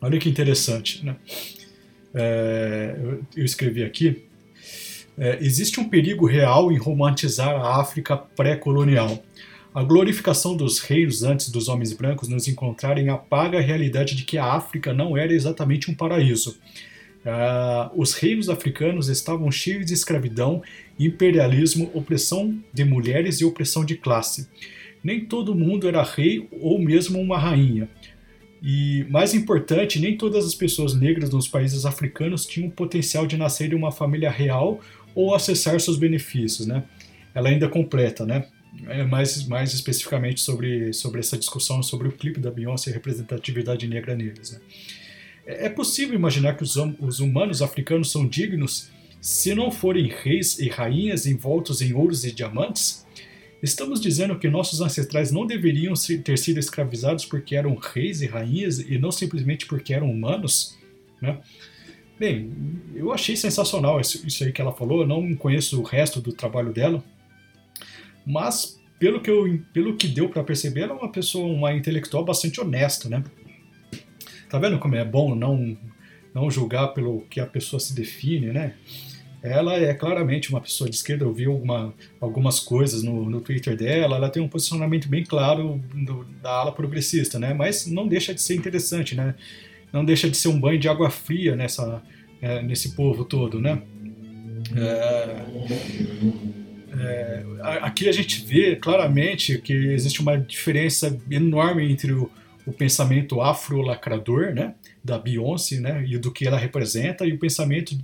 Olha 0.00 0.18
que 0.18 0.28
interessante, 0.28 1.04
né? 1.04 1.16
É, 2.14 2.96
eu 3.36 3.44
escrevi 3.44 3.82
aqui. 3.82 4.24
É, 5.18 5.38
existe 5.40 5.80
um 5.80 5.88
perigo 5.88 6.26
real 6.26 6.70
em 6.70 6.76
romantizar 6.76 7.48
a 7.48 7.80
África 7.80 8.16
pré-colonial. 8.16 9.22
A 9.74 9.82
glorificação 9.82 10.56
dos 10.56 10.78
reis 10.78 11.22
antes 11.22 11.50
dos 11.50 11.68
homens 11.68 11.92
brancos 11.92 12.28
nos 12.28 12.46
encontrarem 12.46 13.08
apaga 13.08 13.58
a 13.58 13.62
realidade 13.62 14.14
de 14.14 14.24
que 14.24 14.38
a 14.38 14.52
África 14.52 14.92
não 14.92 15.16
era 15.16 15.32
exatamente 15.32 15.90
um 15.90 15.94
paraíso. 15.94 16.58
Uh, 17.24 18.00
os 18.00 18.14
reinos 18.14 18.48
africanos 18.48 19.08
estavam 19.08 19.50
cheios 19.50 19.86
de 19.86 19.94
escravidão, 19.94 20.62
imperialismo, 20.98 21.90
opressão 21.94 22.58
de 22.72 22.84
mulheres 22.84 23.40
e 23.40 23.44
opressão 23.44 23.84
de 23.84 23.96
classe. 23.96 24.48
Nem 25.02 25.24
todo 25.24 25.54
mundo 25.54 25.88
era 25.88 26.02
rei 26.02 26.48
ou 26.60 26.78
mesmo 26.78 27.20
uma 27.20 27.38
rainha. 27.38 27.88
E, 28.62 29.04
mais 29.10 29.34
importante, 29.34 29.98
nem 29.98 30.16
todas 30.16 30.46
as 30.46 30.54
pessoas 30.54 30.94
negras 30.94 31.30
nos 31.30 31.48
países 31.48 31.84
africanos 31.84 32.46
tinham 32.46 32.68
o 32.68 32.72
potencial 32.72 33.26
de 33.26 33.36
nascer 33.36 33.72
em 33.72 33.74
uma 33.74 33.90
família 33.90 34.30
real 34.30 34.80
ou 35.14 35.34
acessar 35.34 35.78
seus 35.80 35.96
benefícios. 35.96 36.66
Né? 36.66 36.84
Ela 37.34 37.48
ainda 37.48 37.68
completa, 37.68 38.24
né? 38.24 38.46
É 38.88 39.04
mais, 39.04 39.46
mais 39.46 39.74
especificamente 39.74 40.40
sobre, 40.40 40.94
sobre 40.94 41.20
essa 41.20 41.36
discussão 41.36 41.82
sobre 41.82 42.08
o 42.08 42.12
clipe 42.12 42.40
da 42.40 42.50
Beyoncé 42.50 42.90
e 42.90 42.94
representatividade 42.94 43.86
negra 43.86 44.14
neles. 44.14 44.52
Né? 44.52 44.60
É, 45.46 45.66
é 45.66 45.68
possível 45.68 46.14
imaginar 46.14 46.56
que 46.56 46.62
os, 46.62 46.76
hum, 46.76 46.94
os 47.00 47.20
humanos 47.20 47.62
africanos 47.62 48.10
são 48.10 48.26
dignos 48.26 48.90
se 49.20 49.54
não 49.54 49.70
forem 49.70 50.08
reis 50.08 50.58
e 50.58 50.68
rainhas 50.68 51.26
envoltos 51.26 51.80
em 51.80 51.92
ouros 51.92 52.24
e 52.24 52.32
diamantes? 52.32 53.06
Estamos 53.62 54.00
dizendo 54.00 54.36
que 54.36 54.48
nossos 54.48 54.80
ancestrais 54.80 55.30
não 55.30 55.46
deveriam 55.46 55.94
ter 56.24 56.36
sido 56.36 56.58
escravizados 56.58 57.24
porque 57.24 57.54
eram 57.54 57.76
reis 57.76 58.20
e 58.20 58.26
rainhas 58.26 58.80
e 58.80 58.98
não 58.98 59.12
simplesmente 59.12 59.66
porque 59.66 59.94
eram 59.94 60.10
humanos? 60.10 60.76
Né? 61.20 61.38
Bem, 62.18 62.50
eu 62.94 63.12
achei 63.12 63.36
sensacional 63.36 64.00
isso, 64.00 64.26
isso 64.26 64.42
aí 64.42 64.50
que 64.52 64.60
ela 64.60 64.72
falou. 64.72 65.02
Eu 65.02 65.06
não 65.06 65.32
conheço 65.36 65.80
o 65.80 65.84
resto 65.84 66.20
do 66.20 66.32
trabalho 66.32 66.72
dela, 66.72 67.04
mas 68.26 68.80
pelo 68.98 69.20
que, 69.20 69.30
eu, 69.30 69.60
pelo 69.72 69.96
que 69.96 70.08
deu 70.08 70.28
para 70.28 70.42
perceber, 70.42 70.82
ela 70.82 70.94
é 70.94 70.96
uma 70.96 71.12
pessoa, 71.12 71.46
uma 71.46 71.72
intelectual 71.72 72.24
bastante 72.24 72.60
honesta, 72.60 73.08
né? 73.08 73.22
Tá 74.52 74.58
vendo 74.58 74.78
como 74.78 74.94
é 74.94 75.02
bom 75.02 75.34
não, 75.34 75.74
não 76.34 76.50
julgar 76.50 76.88
pelo 76.88 77.22
que 77.22 77.40
a 77.40 77.46
pessoa 77.46 77.80
se 77.80 77.94
define, 77.94 78.48
né? 78.48 78.74
ela 79.42 79.76
é 79.76 79.94
claramente 79.94 80.50
uma 80.50 80.60
pessoa 80.60 80.90
de 80.90 80.94
esquerda. 80.94 81.24
Eu 81.24 81.32
vi 81.32 81.46
alguma, 81.46 81.94
algumas 82.20 82.60
coisas 82.60 83.02
no, 83.02 83.28
no 83.30 83.40
Twitter 83.40 83.74
dela. 83.74 84.16
Ela 84.16 84.28
tem 84.28 84.42
um 84.42 84.48
posicionamento 84.48 85.08
bem 85.08 85.24
claro 85.24 85.82
do, 85.94 86.24
da 86.42 86.50
ala 86.50 86.70
progressista, 86.70 87.38
né? 87.38 87.54
Mas 87.54 87.86
não 87.86 88.06
deixa 88.06 88.34
de 88.34 88.42
ser 88.42 88.54
interessante, 88.54 89.14
né? 89.14 89.34
Não 89.90 90.04
deixa 90.04 90.28
de 90.28 90.36
ser 90.36 90.48
um 90.48 90.60
banho 90.60 90.78
de 90.78 90.86
água 90.86 91.08
fria 91.08 91.56
nessa, 91.56 92.02
é, 92.42 92.62
nesse 92.62 92.94
povo 92.94 93.24
todo, 93.24 93.58
né? 93.58 93.80
É, 94.76 95.42
é, 97.00 97.44
aqui 97.80 98.06
a 98.06 98.12
gente 98.12 98.44
vê 98.44 98.76
claramente 98.76 99.58
que 99.58 99.72
existe 99.72 100.20
uma 100.20 100.38
diferença 100.38 101.18
enorme 101.30 101.90
entre 101.90 102.12
o, 102.12 102.30
o 102.66 102.72
pensamento 102.72 103.40
afro-lacrador, 103.40 104.54
né, 104.54 104.74
da 105.02 105.18
Beyoncé, 105.18 105.80
né, 105.80 106.04
e 106.06 106.16
do 106.16 106.30
que 106.30 106.46
ela 106.46 106.58
representa, 106.58 107.26
e 107.26 107.32
o 107.32 107.38
pensamento 107.38 107.98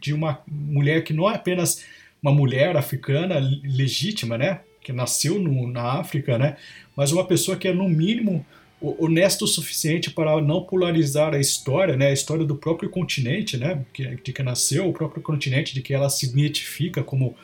de 0.00 0.12
uma 0.12 0.42
mulher 0.48 1.04
que 1.04 1.12
não 1.12 1.30
é 1.30 1.34
apenas 1.34 1.84
uma 2.22 2.32
mulher 2.32 2.76
africana 2.76 3.38
legítima, 3.62 4.36
né, 4.36 4.60
que 4.82 4.92
nasceu 4.92 5.38
no, 5.38 5.68
na 5.68 6.00
África, 6.00 6.36
né, 6.38 6.56
mas 6.96 7.12
uma 7.12 7.24
pessoa 7.24 7.56
que 7.56 7.68
é 7.68 7.72
no 7.72 7.88
mínimo 7.88 8.44
honesto 8.80 9.44
o 9.44 9.48
suficiente 9.48 10.10
para 10.10 10.40
não 10.40 10.64
polarizar 10.64 11.34
a 11.34 11.38
história, 11.38 11.96
né, 11.96 12.08
a 12.08 12.12
história 12.12 12.44
do 12.44 12.56
próprio 12.56 12.88
continente, 12.88 13.56
né, 13.56 13.84
de 13.94 14.32
que 14.32 14.42
nasceu, 14.42 14.88
o 14.88 14.92
próprio 14.92 15.22
continente, 15.22 15.74
de 15.74 15.82
que 15.82 15.92
ela 15.92 16.08
se 16.08 16.26
identifica 16.26 17.02
como, 17.02 17.36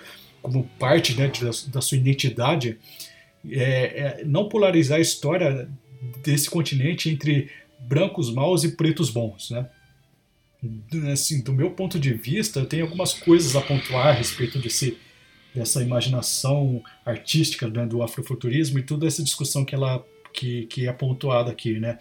como 0.42 0.64
parte 0.78 1.14
né, 1.14 1.28
de, 1.28 1.42
da 1.68 1.80
sua 1.80 1.98
identidade, 1.98 2.78
é, 3.48 3.60
é, 3.60 4.24
não 4.24 4.48
polarizar 4.48 4.98
a 4.98 5.00
história 5.00 5.68
desse 6.22 6.48
continente 6.50 7.08
entre 7.10 7.50
brancos 7.78 8.32
maus 8.32 8.64
e 8.64 8.76
pretos 8.76 9.10
bons, 9.10 9.50
né. 9.50 9.68
Assim, 11.12 11.42
do 11.42 11.52
meu 11.52 11.70
ponto 11.70 11.98
de 11.98 12.12
vista, 12.12 12.60
eu 12.60 12.66
tenho 12.66 12.84
algumas 12.84 13.12
coisas 13.12 13.54
a 13.54 13.60
pontuar 13.60 14.08
a 14.08 14.12
respeito 14.12 14.58
desse, 14.58 14.96
dessa 15.54 15.82
imaginação 15.82 16.82
artística 17.04 17.68
né, 17.68 17.86
do 17.86 18.02
afrofuturismo 18.02 18.78
e 18.78 18.82
toda 18.82 19.06
essa 19.06 19.22
discussão 19.22 19.64
que 19.64 19.74
ela 19.74 20.04
que, 20.32 20.66
que 20.66 20.88
é 20.88 20.92
pontuado 20.92 21.50
aqui, 21.50 21.78
né? 21.78 21.98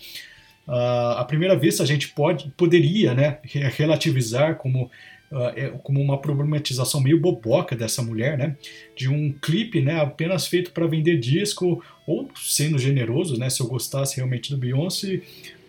Uh, 0.67 1.17
à 1.17 1.25
primeira 1.25 1.55
vista, 1.55 1.83
a 1.83 1.85
gente 1.85 2.09
pode, 2.09 2.49
poderia 2.57 3.13
né, 3.13 3.39
relativizar 3.77 4.55
como, 4.55 4.89
uh, 5.31 5.77
como 5.79 6.01
uma 6.01 6.19
problematização 6.19 7.01
meio 7.01 7.19
boboca 7.19 7.75
dessa 7.75 8.01
mulher, 8.01 8.37
né, 8.37 8.55
de 8.95 9.09
um 9.09 9.33
clipe 9.33 9.81
né, 9.81 9.99
apenas 9.99 10.47
feito 10.47 10.71
para 10.71 10.87
vender 10.87 11.17
disco, 11.17 11.83
ou 12.07 12.29
sendo 12.35 12.77
generoso, 12.77 13.37
né, 13.37 13.49
se 13.49 13.61
eu 13.61 13.67
gostasse 13.67 14.17
realmente 14.17 14.51
do 14.51 14.57
Beyoncé, 14.57 15.21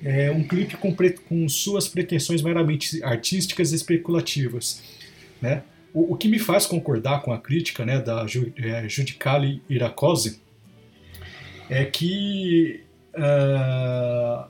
é 0.03 0.31
um 0.31 0.47
clipe 0.47 0.77
com, 0.77 0.95
com 1.29 1.49
suas 1.49 1.89
pretensões 1.89 2.43
meramente 2.43 3.03
artísticas 3.03 3.73
e 3.73 3.77
especulativas. 3.77 4.83
Né. 5.41 5.63
O, 5.93 6.13
o, 6.13 6.17
que 6.17 6.29
me 6.29 6.39
faz 6.39 6.67
concordar 6.67 7.23
com 7.23 7.33
a 7.33 7.39
crítica 7.39 7.85
né, 7.85 8.01
da 8.01 8.27
Judicale 8.87 9.63
Iracose 9.69 10.41
é 11.69 11.85
que 11.85 12.83
uh, 13.15 14.49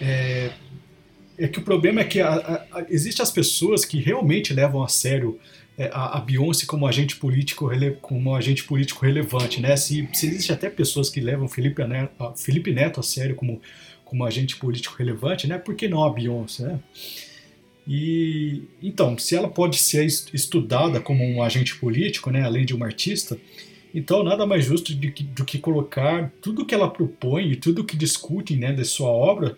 é, 0.00 0.50
é, 1.44 1.48
que 1.48 1.58
o 1.58 1.62
problema 1.62 2.00
é 2.00 2.04
que 2.04 2.18
existem 2.88 3.22
as 3.22 3.30
pessoas 3.30 3.84
que 3.84 3.98
realmente 3.98 4.52
levam 4.52 4.82
a 4.82 4.88
sério 4.88 5.38
é, 5.78 5.90
a, 5.92 6.18
a 6.18 6.20
Beyoncé 6.20 6.66
como 6.66 6.86
agente 6.86 7.16
político 7.16 7.70
como 8.02 8.34
agente 8.34 8.64
político 8.64 9.04
relevante, 9.04 9.60
né? 9.60 9.76
Se, 9.76 10.08
se 10.12 10.26
existe 10.26 10.52
até 10.52 10.68
pessoas 10.68 11.08
que 11.08 11.20
levam 11.20 11.48
Felipe 11.48 11.82
Neto, 11.84 12.34
Felipe 12.36 12.72
Neto 12.72 13.00
a 13.00 13.02
sério 13.02 13.34
como 13.34 13.60
como 14.04 14.24
agente 14.24 14.56
político 14.56 14.96
relevante, 14.98 15.46
né? 15.46 15.56
Por 15.56 15.74
que 15.74 15.88
não 15.88 16.04
a 16.04 16.12
Beyoncé, 16.12 16.64
né? 16.64 16.80
E 17.86 18.64
então, 18.82 19.16
se 19.16 19.34
ela 19.34 19.48
pode 19.48 19.78
ser 19.78 20.04
estudada 20.04 21.00
como 21.00 21.24
um 21.24 21.42
agente 21.42 21.76
político, 21.76 22.30
né, 22.30 22.42
além 22.42 22.64
de 22.64 22.76
um 22.76 22.84
artista, 22.84 23.38
então, 23.94 24.22
nada 24.22 24.46
mais 24.46 24.64
justo 24.64 24.94
do 24.94 25.10
que, 25.10 25.24
do 25.24 25.44
que 25.44 25.58
colocar 25.58 26.32
tudo 26.40 26.64
que 26.64 26.74
ela 26.74 26.88
propõe 26.88 27.50
e 27.50 27.56
tudo 27.56 27.84
que 27.84 27.96
discute 27.96 28.54
né, 28.54 28.72
de 28.72 28.84
sua 28.84 29.08
obra 29.08 29.56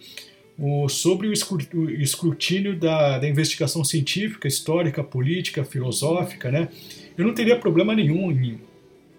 o, 0.58 0.88
sobre 0.88 1.28
o 1.28 1.32
escrutínio 1.32 2.78
da, 2.78 3.18
da, 3.18 3.28
investigação 3.28 3.82
científica, 3.84 4.46
histórica, 4.46 5.02
política, 5.02 5.64
filosófica. 5.64 6.50
Né? 6.50 6.68
Eu 7.16 7.26
não 7.26 7.34
teria 7.34 7.58
problema 7.58 7.94
nenhum 7.94 8.30
em, 8.30 8.60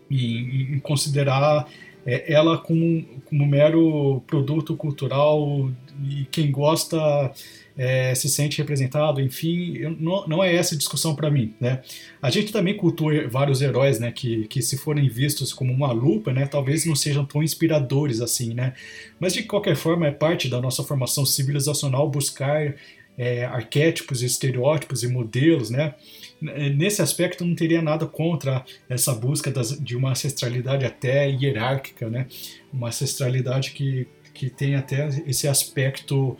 em, 0.10 0.75
em 0.75 0.80
considerar 0.80 1.68
é, 2.06 2.32
ela 2.32 2.58
como, 2.58 3.06
como 3.25 3.46
mero 3.46 4.22
produto 4.28 4.75
cultural 4.75 5.72
e 6.04 6.25
quem 6.32 6.52
gosta 6.52 7.32
é, 7.77 8.13
se 8.13 8.30
sente 8.30 8.60
representado, 8.60 9.20
enfim, 9.20 9.80
não, 10.00 10.27
não 10.27 10.44
é 10.44 10.56
essa 10.56 10.75
a 10.75 10.77
discussão 10.77 11.15
para 11.15 11.30
mim, 11.32 11.56
né? 11.60 11.82
A 12.22 12.30
gente 12.30 12.51
também 12.51 12.77
cultua 12.77 13.27
vários 13.27 13.62
heróis, 13.62 14.00
né, 14.00 14.12
que, 14.12 14.48
que 14.48 14.62
se 14.62 14.77
forem 14.77 15.10
vistos 15.10 15.51
como 15.51 15.74
uma 15.74 15.92
lupa, 15.92 16.32
né, 16.32 16.46
talvez 16.46 16.86
não 16.86 16.96
sejam 16.96 17.25
tão 17.25 17.42
inspiradores 17.42 18.22
assim, 18.22 18.53
né? 18.53 18.74
Mas 19.20 19.34
de 19.34 19.44
qualquer 19.44 19.75
forma 19.75 20.08
é 20.08 20.12
parte 20.12 20.48
da 20.48 20.62
nossa 20.62 20.84
formação 20.84 21.25
civilizacional 21.25 22.10
buscar 22.10 22.75
é, 23.18 23.46
arquétipos, 23.46 24.22
estereótipos 24.22 25.03
e 25.03 25.08
modelos, 25.08 25.70
né? 25.70 25.96
Nesse 26.42 27.01
aspecto 27.01 27.46
não 27.46 27.56
teria 27.56 27.82
nada 27.82 28.06
contra 28.06 28.65
essa 28.89 29.13
busca 29.13 29.50
das, 29.50 29.80
de 29.80 29.96
uma 29.96 30.12
ancestralidade 30.12 30.84
até 30.84 31.30
hierárquica, 31.30 32.10
né? 32.10 32.27
Uma 32.72 32.89
ancestralidade 32.89 33.72
que, 33.72 34.08
que 34.34 34.50
tem 34.50 34.75
até 34.75 35.08
esse 35.25 35.48
aspecto 35.48 36.38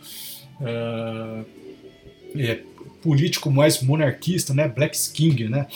uh, 0.60 1.44
é, 2.36 2.60
político 3.02 3.50
mais 3.50 3.82
monarquista, 3.82 4.54
né, 4.54 4.68
Black 4.68 4.96
King, 5.12 5.48
né, 5.48 5.66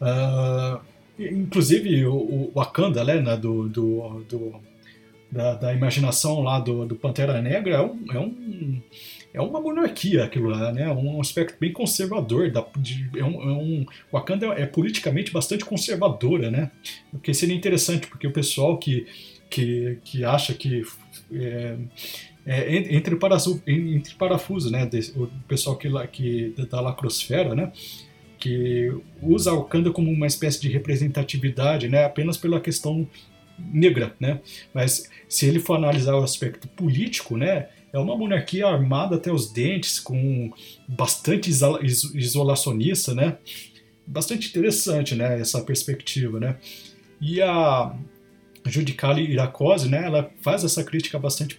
uh, 0.00 0.80
inclusive 1.18 2.06
o, 2.06 2.14
o 2.14 2.52
Wakanda, 2.54 3.04
né, 3.04 3.36
do, 3.36 3.68
do, 3.68 4.24
do 4.28 4.54
da, 5.30 5.54
da, 5.54 5.72
imaginação 5.72 6.40
lá 6.40 6.58
do, 6.58 6.84
do 6.84 6.96
Pantera 6.96 7.40
Negra 7.40 7.76
é 7.76 7.80
um, 7.80 8.04
é 8.12 8.18
um 8.18 8.82
é 9.32 9.40
uma 9.40 9.60
monarquia 9.60 10.24
aquilo 10.24 10.48
lá, 10.48 10.72
né? 10.72 10.90
Um 10.90 11.20
aspecto 11.20 11.56
bem 11.60 11.72
conservador. 11.72 12.50
Da, 12.50 12.66
de, 12.76 13.08
é 13.16 13.24
um, 13.24 13.42
é 13.42 13.52
um, 13.52 13.86
Wakanda 14.12 14.46
é, 14.46 14.62
é 14.62 14.66
politicamente 14.66 15.32
bastante 15.32 15.64
conservadora, 15.64 16.50
né? 16.50 16.70
O 17.12 17.18
que 17.18 17.32
seria 17.32 17.54
interessante, 17.54 18.08
porque 18.08 18.26
o 18.26 18.32
pessoal 18.32 18.76
que, 18.76 19.06
que, 19.48 19.98
que 20.04 20.24
acha 20.24 20.52
que 20.52 20.82
é, 21.32 21.76
é, 22.50 22.74
entre, 22.74 23.14
parafusos, 23.14 23.62
entre 23.64 24.72
né? 24.72 24.90
o 25.14 25.28
pessoal 25.46 25.76
que, 25.76 25.88
que 26.08 26.52
da 26.68 26.80
lacrosfera, 26.80 27.54
né? 27.54 27.70
Que 28.40 28.92
usa 29.22 29.52
o 29.52 29.58
Wakanda 29.60 29.92
como 29.92 30.10
uma 30.10 30.26
espécie 30.26 30.60
de 30.60 30.68
representatividade, 30.68 31.88
né? 31.88 32.04
Apenas 32.04 32.36
pela 32.36 32.60
questão 32.60 33.08
negra, 33.56 34.16
né? 34.18 34.40
Mas 34.74 35.08
se 35.28 35.46
ele 35.46 35.60
for 35.60 35.76
analisar 35.76 36.16
o 36.16 36.24
aspecto 36.24 36.66
político, 36.66 37.36
né? 37.36 37.68
É 37.92 37.98
uma 38.00 38.16
monarquia 38.16 38.66
armada 38.66 39.14
até 39.14 39.30
os 39.32 39.52
dentes, 39.52 40.00
com 40.00 40.50
bastante 40.88 41.48
isolacionista, 41.50 43.14
né? 43.14 43.38
Bastante 44.04 44.48
interessante, 44.48 45.14
né? 45.14 45.40
Essa 45.40 45.62
perspectiva, 45.62 46.40
né? 46.40 46.56
E 47.20 47.40
a 47.40 47.94
Judicale 48.66 49.22
Iracose, 49.22 49.88
né? 49.88 50.04
Ela 50.04 50.32
faz 50.42 50.64
essa 50.64 50.82
crítica 50.82 51.16
bastante 51.16 51.54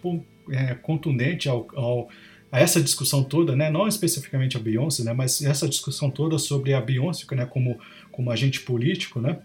é, 0.51 0.75
contundente 0.75 1.49
ao, 1.49 1.67
ao, 1.75 2.09
a 2.51 2.59
essa 2.59 2.81
discussão 2.81 3.23
toda, 3.23 3.55
né, 3.55 3.69
não 3.69 3.87
especificamente 3.87 4.57
a 4.57 4.59
Beyoncé, 4.59 5.03
né, 5.03 5.13
mas 5.13 5.41
essa 5.41 5.67
discussão 5.67 6.09
toda 6.09 6.37
sobre 6.37 6.73
a 6.73 6.81
Beyoncé 6.81 7.25
né, 7.35 7.45
como, 7.45 7.79
como 8.11 8.29
agente 8.29 8.59
político, 8.61 9.21
né, 9.21 9.39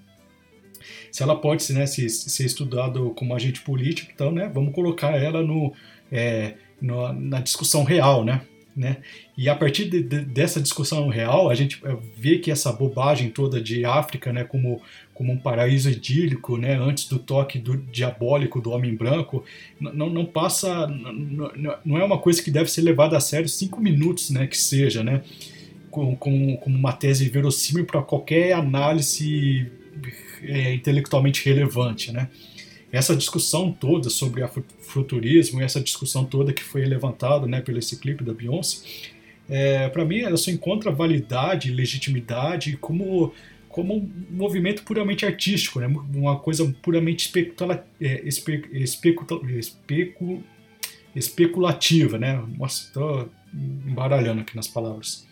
se 1.11 1.23
ela 1.23 1.37
pode 1.37 1.73
né, 1.73 1.87
ser, 1.87 2.09
ser 2.09 2.45
estudado 2.45 3.11
como 3.11 3.35
agente 3.35 3.61
político, 3.63 4.11
então, 4.15 4.31
né, 4.31 4.51
vamos 4.53 4.75
colocar 4.75 5.13
ela 5.13 5.43
no, 5.43 5.73
é, 6.11 6.55
no, 6.81 7.13
na 7.13 7.41
discussão 7.41 7.85
real, 7.85 8.25
né, 8.25 8.43
né? 8.76 8.99
E 9.37 9.49
a 9.49 9.54
partir 9.56 9.88
de, 9.88 10.02
de, 10.02 10.21
dessa 10.21 10.61
discussão 10.61 11.09
real, 11.09 11.49
a 11.49 11.54
gente 11.54 11.80
é, 11.83 11.97
vê 12.16 12.38
que 12.38 12.50
essa 12.50 12.71
bobagem 12.71 13.30
toda 13.30 13.61
de 13.61 13.87
África, 13.87 14.33
né, 14.33 14.45
como, 14.45 14.83
como 15.14 15.33
um 15.33 15.38
paraíso 15.38 15.88
idílico, 15.88 16.59
né, 16.59 16.76
antes 16.76 17.09
do 17.09 17.18
toque 17.18 17.59
do 17.59 17.78
diabólico 17.78 18.61
do 18.61 18.71
homem 18.71 18.95
branco, 18.95 19.42
não, 19.80 20.11
não 20.11 20.26
passa, 20.26 20.87
não, 20.87 21.78
não 21.85 21.99
é 21.99 22.04
uma 22.04 22.18
coisa 22.18 22.42
que 22.42 22.50
deve 22.50 22.71
ser 22.71 22.83
levada 22.83 23.16
a 23.16 23.21
sério 23.21 23.49
cinco 23.49 23.80
minutos, 23.80 24.28
né, 24.28 24.47
que 24.47 24.59
seja, 24.59 25.02
né, 25.02 25.23
como 25.90 26.61
uma 26.66 26.92
tese 26.92 27.26
verossímil 27.30 27.87
para 27.87 28.02
qualquer 28.02 28.52
análise 28.52 29.73
é, 30.42 30.75
intelectualmente 30.75 31.42
relevante, 31.42 32.12
né 32.12 32.28
essa 32.93 33.16
discussão 33.16 33.73
toda 33.73 34.09
sobre 34.09 34.43
a 34.43 34.49
futurismo, 34.81 35.61
essa 35.61 35.81
discussão 35.81 36.25
toda 36.25 36.52
que 36.52 36.62
foi 36.62 36.85
levantada 36.85 37.47
né, 37.47 37.61
pelo 37.61 37.78
esse 37.78 37.99
clipe 37.99 38.25
da 38.25 38.33
Beyoncé, 38.33 38.87
é, 39.49 39.88
para 39.88 40.05
mim 40.05 40.21
ela 40.21 40.37
só 40.37 40.50
encontra 40.50 40.90
validade, 40.90 41.71
legitimidade 41.71 42.76
como 42.76 43.33
como 43.76 43.95
um 43.95 44.11
movimento 44.31 44.83
puramente 44.85 45.26
artístico, 45.26 45.81
né? 45.81 45.87
uma 46.14 46.38
coisa 46.38 46.64
puramente 46.81 47.26
especula, 47.26 47.87
é, 48.00 48.26
espe, 48.26 48.64
especula, 48.73 49.43
especu, 49.52 50.43
especulativa. 51.14 52.16
Né? 52.16 52.43
Nossa, 52.57 52.85
estou 52.85 53.28
embaralhando 53.52 54.40
aqui 54.40 54.57
nas 54.57 54.66
palavras. 54.66 55.25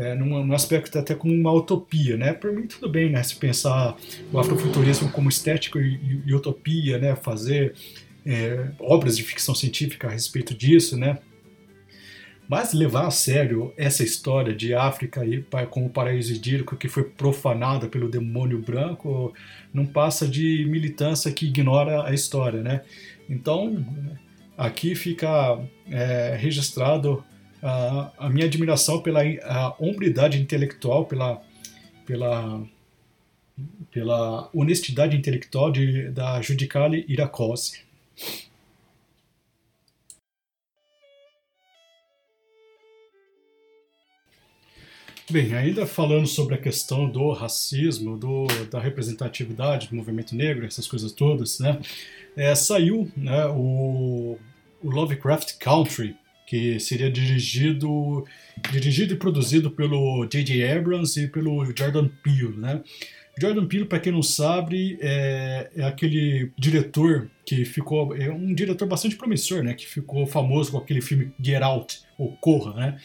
É, 0.00 0.14
num, 0.14 0.46
num, 0.46 0.54
aspecto 0.54 0.98
até 0.98 1.14
como 1.14 1.34
uma 1.34 1.52
utopia, 1.52 2.16
né? 2.16 2.32
Para 2.32 2.50
mim 2.50 2.66
tudo 2.66 2.88
bem, 2.88 3.10
né? 3.10 3.22
Se 3.22 3.36
pensar 3.36 3.94
o 4.32 4.38
afrofuturismo 4.38 5.12
como 5.12 5.28
estética 5.28 5.78
e, 5.78 5.94
e, 5.94 6.22
e 6.26 6.34
utopia, 6.34 6.98
né? 6.98 7.14
Fazer 7.14 7.74
é, 8.24 8.70
obras 8.78 9.18
de 9.18 9.22
ficção 9.22 9.54
científica 9.54 10.08
a 10.08 10.10
respeito 10.10 10.54
disso, 10.54 10.96
né? 10.96 11.18
Mas 12.48 12.72
levar 12.72 13.06
a 13.06 13.10
sério 13.10 13.74
essa 13.76 14.02
história 14.02 14.54
de 14.54 14.74
África 14.74 15.24
e 15.24 15.44
como 15.68 15.90
paraíso 15.90 16.32
idílico 16.32 16.76
que 16.76 16.88
foi 16.88 17.04
profanada 17.04 17.86
pelo 17.86 18.08
demônio 18.08 18.58
branco 18.58 19.34
não 19.72 19.84
passa 19.84 20.26
de 20.26 20.66
militância 20.68 21.30
que 21.30 21.46
ignora 21.46 22.04
a 22.08 22.14
história, 22.14 22.62
né? 22.62 22.80
Então, 23.28 23.84
aqui 24.56 24.94
fica 24.94 25.60
é, 25.90 26.36
registrado 26.40 27.22
a, 27.62 28.28
minha 28.28 28.46
admiração 28.46 29.00
pela 29.02 29.20
a 29.42 29.74
hombridade 29.78 30.40
intelectual, 30.40 31.06
pela, 31.06 31.42
pela, 32.06 32.62
pela 33.90 34.50
honestidade 34.54 35.16
intelectual 35.16 35.70
de, 35.70 36.08
da 36.10 36.40
Judicale 36.40 37.04
Iracosi. 37.08 37.82
Bem, 45.30 45.54
ainda 45.54 45.86
falando 45.86 46.26
sobre 46.26 46.56
a 46.56 46.58
questão 46.58 47.08
do 47.08 47.30
racismo, 47.30 48.16
do, 48.18 48.48
da 48.68 48.80
representatividade 48.80 49.86
do 49.86 49.94
movimento 49.94 50.34
negro, 50.34 50.66
essas 50.66 50.88
coisas 50.88 51.12
todas, 51.12 51.60
né? 51.60 51.80
É, 52.36 52.52
saiu 52.56 53.08
né, 53.16 53.46
o, 53.46 54.36
o 54.82 54.90
Lovecraft 54.90 55.58
Country, 55.58 56.16
que 56.50 56.80
seria 56.80 57.08
dirigido, 57.08 58.26
dirigido 58.72 59.14
e 59.14 59.16
produzido 59.16 59.70
pelo 59.70 60.26
J.J. 60.26 60.68
Abrams 60.68 61.16
e 61.16 61.28
pelo 61.28 61.64
Jordan 61.66 62.08
Peele, 62.24 62.56
né? 62.56 62.82
Jordan 63.40 63.66
Peele, 63.66 63.84
para 63.84 64.00
quem 64.00 64.10
não 64.10 64.20
sabe, 64.20 64.98
é, 65.00 65.70
é, 65.76 65.84
aquele 65.84 66.50
diretor 66.58 67.30
que 67.46 67.64
ficou 67.64 68.16
é 68.16 68.28
um 68.32 68.52
diretor 68.52 68.88
bastante 68.88 69.14
promissor, 69.14 69.62
né? 69.62 69.74
Que 69.74 69.86
ficou 69.86 70.26
famoso 70.26 70.72
com 70.72 70.78
aquele 70.78 71.00
filme 71.00 71.32
Get 71.40 71.62
Out 71.62 72.00
ou 72.18 72.36
Corra, 72.38 72.74
né? 72.74 72.98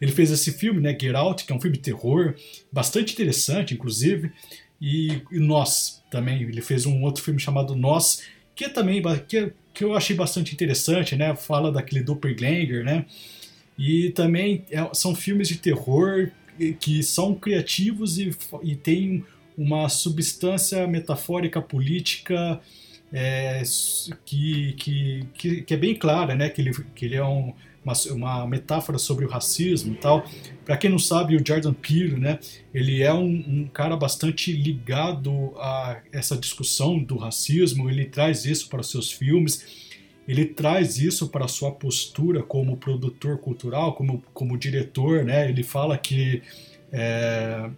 Ele 0.00 0.12
fez 0.12 0.30
esse 0.30 0.52
filme, 0.52 0.80
né, 0.80 0.96
Get 0.96 1.16
Out, 1.16 1.44
que 1.44 1.52
é 1.52 1.56
um 1.56 1.60
filme 1.60 1.78
de 1.78 1.82
terror, 1.82 2.36
bastante 2.70 3.14
interessante, 3.14 3.74
inclusive, 3.74 4.30
e, 4.80 5.22
e 5.32 5.40
Nós 5.40 6.04
também. 6.08 6.40
Ele 6.40 6.62
fez 6.62 6.86
um 6.86 7.02
outro 7.02 7.20
filme 7.20 7.40
chamado 7.40 7.74
Nós, 7.74 8.22
que 8.54 8.66
é 8.66 8.68
também 8.68 9.02
que, 9.26 9.52
que 9.72 9.84
eu 9.84 9.96
achei 9.96 10.14
bastante 10.14 10.52
interessante, 10.52 11.16
né? 11.16 11.34
Fala 11.34 11.72
daquele 11.72 12.02
doppelganger, 12.02 12.84
né? 12.84 13.06
E 13.78 14.10
também 14.10 14.64
é, 14.70 14.88
são 14.92 15.14
filmes 15.14 15.48
de 15.48 15.56
terror 15.56 16.30
que 16.78 17.02
são 17.02 17.34
criativos 17.34 18.18
e, 18.18 18.30
e 18.62 18.76
têm 18.76 19.24
uma 19.56 19.88
substância 19.88 20.86
metafórica 20.86 21.60
política 21.60 22.60
é, 23.12 23.62
que, 24.24 24.72
que, 24.74 25.62
que, 25.62 25.74
é 25.74 25.76
bem 25.76 25.94
clara, 25.94 26.34
né? 26.34 26.48
Que 26.48 26.60
ele, 26.60 26.72
que 26.94 27.04
ele 27.04 27.16
é 27.16 27.24
um 27.24 27.52
uma, 27.84 27.94
uma 28.12 28.46
metáfora 28.46 28.98
sobre 28.98 29.24
o 29.24 29.28
racismo 29.28 29.92
e 29.92 29.96
tal. 29.96 30.24
Para 30.64 30.76
quem 30.76 30.90
não 30.90 30.98
sabe, 30.98 31.36
o 31.36 31.42
Jordan 31.46 31.74
Peele, 31.74 32.18
né, 32.18 32.38
ele 32.72 33.02
é 33.02 33.12
um, 33.12 33.26
um, 33.26 33.68
cara 33.72 33.96
bastante 33.96 34.52
ligado 34.52 35.52
a 35.56 36.00
essa 36.12 36.36
discussão 36.36 36.98
do 37.02 37.16
racismo, 37.16 37.90
ele 37.90 38.04
traz 38.04 38.44
isso 38.44 38.68
para 38.68 38.80
os 38.80 38.90
seus 38.90 39.10
filmes, 39.10 39.92
ele 40.26 40.44
traz 40.44 40.98
isso 40.98 41.28
para 41.28 41.46
a 41.46 41.48
sua 41.48 41.72
postura 41.72 42.42
como 42.42 42.76
produtor 42.76 43.38
cultural, 43.38 43.94
como, 43.94 44.22
como 44.32 44.56
diretor, 44.56 45.24
né, 45.24 45.48
ele 45.48 45.64
fala 45.64 45.98
que 45.98 46.42
é, 46.92 47.68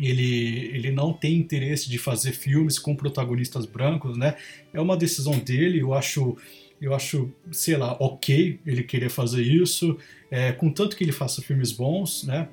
ele, 0.00 0.70
ele 0.74 0.90
não 0.90 1.12
tem 1.12 1.36
interesse 1.36 1.88
de 1.88 1.98
fazer 1.98 2.32
filmes 2.32 2.78
com 2.78 2.96
protagonistas 2.96 3.64
brancos, 3.64 4.18
né, 4.18 4.34
é 4.72 4.80
uma 4.80 4.96
decisão 4.96 5.38
dele, 5.38 5.78
eu 5.78 5.94
acho 5.94 6.36
eu 6.80 6.94
acho, 6.94 7.30
sei 7.50 7.76
lá, 7.76 7.96
ok 8.00 8.60
ele 8.66 8.82
querer 8.82 9.10
fazer 9.10 9.42
isso, 9.42 9.98
é, 10.30 10.52
contanto 10.52 10.96
que 10.96 11.04
ele 11.04 11.12
faça 11.12 11.42
filmes 11.42 11.72
bons, 11.72 12.24
né? 12.24 12.48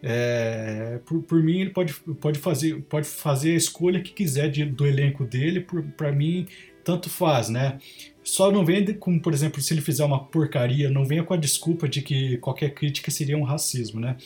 É, 0.00 1.00
por, 1.04 1.22
por, 1.22 1.42
mim, 1.42 1.60
ele 1.60 1.70
pode, 1.70 1.92
pode, 2.20 2.38
fazer, 2.38 2.80
pode 2.82 3.06
fazer 3.06 3.52
a 3.52 3.56
escolha 3.56 4.00
que 4.00 4.12
quiser 4.12 4.48
de, 4.48 4.64
do 4.64 4.86
elenco 4.86 5.24
dele, 5.24 5.66
para 5.96 6.12
mim, 6.12 6.46
tanto 6.84 7.10
faz, 7.10 7.48
né? 7.48 7.78
Só 8.22 8.52
não 8.52 8.64
venha 8.64 8.94
como, 8.94 9.20
por 9.20 9.32
exemplo, 9.32 9.60
se 9.60 9.74
ele 9.74 9.80
fizer 9.80 10.04
uma 10.04 10.22
porcaria, 10.24 10.90
não 10.90 11.04
venha 11.04 11.24
com 11.24 11.34
a 11.34 11.36
desculpa 11.36 11.88
de 11.88 12.02
que 12.02 12.38
qualquer 12.38 12.74
crítica 12.74 13.10
seria 13.10 13.36
um 13.36 13.42
racismo, 13.42 14.00
né? 14.00 14.16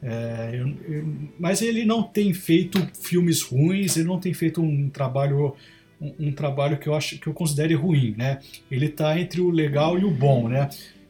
É, 0.00 0.50
eu, 0.54 0.68
eu, 0.92 1.14
mas 1.38 1.60
ele 1.60 1.84
não 1.84 2.02
tem 2.02 2.32
feito 2.32 2.78
filmes 3.00 3.42
ruins, 3.42 3.96
ele 3.96 4.06
não 4.06 4.20
tem 4.20 4.32
feito 4.32 4.62
um 4.62 4.88
trabalho 4.88 5.56
um, 6.00 6.28
um, 6.28 6.32
trabalho 6.32 6.78
que 6.78 6.88
eu 6.88 6.94
acho 6.94 7.18
que 7.18 7.26
eu 7.26 7.34
considere 7.34 7.74
ruim, 7.74 8.14
né? 8.16 8.40
Ele 8.70 8.86
está 8.86 9.18
entre 9.18 9.40
o 9.40 9.50
legal 9.50 9.98
e 9.98 10.04
o 10.04 10.10
bom, 10.10 10.48
né? 10.48 10.68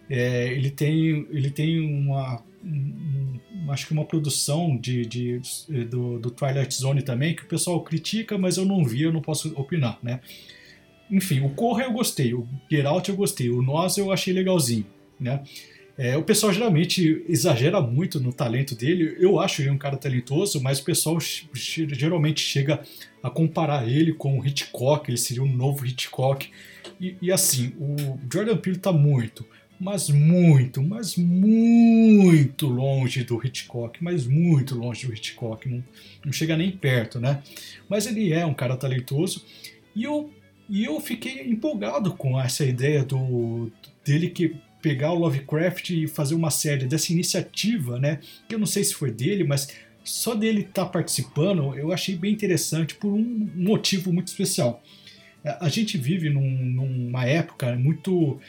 É, 0.08 0.52
ele 0.52 0.70
tem 0.70 1.26
ele 1.30 1.50
tem 1.50 1.80
uma 1.80 2.42
um, 2.64 3.38
acho 3.70 3.86
que 3.86 3.92
uma 3.92 4.04
produção 4.04 4.76
de, 4.76 5.04
de 5.04 5.40
do, 5.90 6.18
do, 6.18 6.30
Twilight 6.30 6.74
Zone 6.74 7.02
também 7.02 7.34
que 7.34 7.42
o 7.42 7.46
pessoal 7.46 7.82
critica, 7.82 8.38
mas 8.38 8.56
eu 8.56 8.64
não 8.64 8.84
vi, 8.84 9.02
eu 9.02 9.12
não 9.12 9.20
posso 9.20 9.52
opinar, 9.58 9.98
né? 10.02 10.20
Enfim, 11.10 11.40
o 11.40 11.50
Corra 11.50 11.84
eu 11.84 11.92
gostei, 11.92 12.34
o 12.34 12.46
Geralt 12.70 13.08
eu 13.08 13.16
gostei, 13.16 13.48
o 13.50 13.62
Nós 13.62 13.96
eu 13.96 14.12
achei 14.12 14.32
legalzinho, 14.32 14.86
né? 15.18 15.42
É, 15.98 16.16
o 16.16 16.22
pessoal 16.22 16.52
geralmente 16.52 17.24
exagera 17.28 17.80
muito 17.80 18.20
no 18.20 18.32
talento 18.32 18.76
dele. 18.76 19.16
Eu 19.18 19.40
acho 19.40 19.60
ele 19.60 19.70
um 19.70 19.76
cara 19.76 19.96
talentoso, 19.96 20.62
mas 20.62 20.78
o 20.78 20.84
pessoal 20.84 21.18
geralmente 21.52 22.40
chega 22.40 22.80
a 23.20 23.28
comparar 23.28 23.88
ele 23.88 24.12
com 24.12 24.38
o 24.38 24.46
Hitchcock. 24.46 25.10
Ele 25.10 25.18
seria 25.18 25.42
um 25.42 25.52
novo 25.52 25.84
Hitchcock. 25.84 26.48
E, 27.00 27.16
e 27.20 27.32
assim, 27.32 27.72
o 27.80 28.16
Jordan 28.32 28.56
Peele 28.58 28.76
está 28.76 28.92
muito, 28.92 29.44
mas 29.80 30.08
muito, 30.08 30.80
mas 30.80 31.16
muito 31.16 32.68
longe 32.68 33.24
do 33.24 33.44
Hitchcock, 33.44 34.02
mas 34.02 34.24
muito 34.24 34.76
longe 34.76 35.04
do 35.04 35.12
Hitchcock. 35.12 35.68
Não, 35.68 35.82
não 36.24 36.32
chega 36.32 36.56
nem 36.56 36.70
perto, 36.70 37.18
né? 37.18 37.42
Mas 37.88 38.06
ele 38.06 38.32
é 38.32 38.46
um 38.46 38.54
cara 38.54 38.76
talentoso. 38.76 39.44
E 39.96 40.04
eu, 40.04 40.30
e 40.70 40.84
eu 40.84 41.00
fiquei 41.00 41.48
empolgado 41.48 42.12
com 42.12 42.40
essa 42.40 42.64
ideia 42.64 43.04
do 43.04 43.72
dele 44.04 44.30
que 44.30 44.56
pegar 44.80 45.12
o 45.12 45.18
Lovecraft 45.18 45.90
e 45.90 46.06
fazer 46.06 46.34
uma 46.34 46.50
série 46.50 46.86
dessa 46.86 47.12
iniciativa, 47.12 47.98
né? 47.98 48.20
Que 48.48 48.54
eu 48.54 48.58
não 48.58 48.66
sei 48.66 48.84
se 48.84 48.94
foi 48.94 49.10
dele, 49.10 49.44
mas 49.44 49.68
só 50.04 50.34
dele 50.34 50.62
estar 50.62 50.84
tá 50.84 50.90
participando 50.90 51.76
eu 51.76 51.92
achei 51.92 52.16
bem 52.16 52.32
interessante 52.32 52.94
por 52.94 53.12
um 53.12 53.50
motivo 53.54 54.12
muito 54.12 54.28
especial. 54.28 54.82
É, 55.44 55.56
a 55.60 55.68
gente 55.68 55.98
vive 55.98 56.30
num, 56.30 56.50
numa 56.50 57.24
época 57.24 57.76
muito 57.76 58.40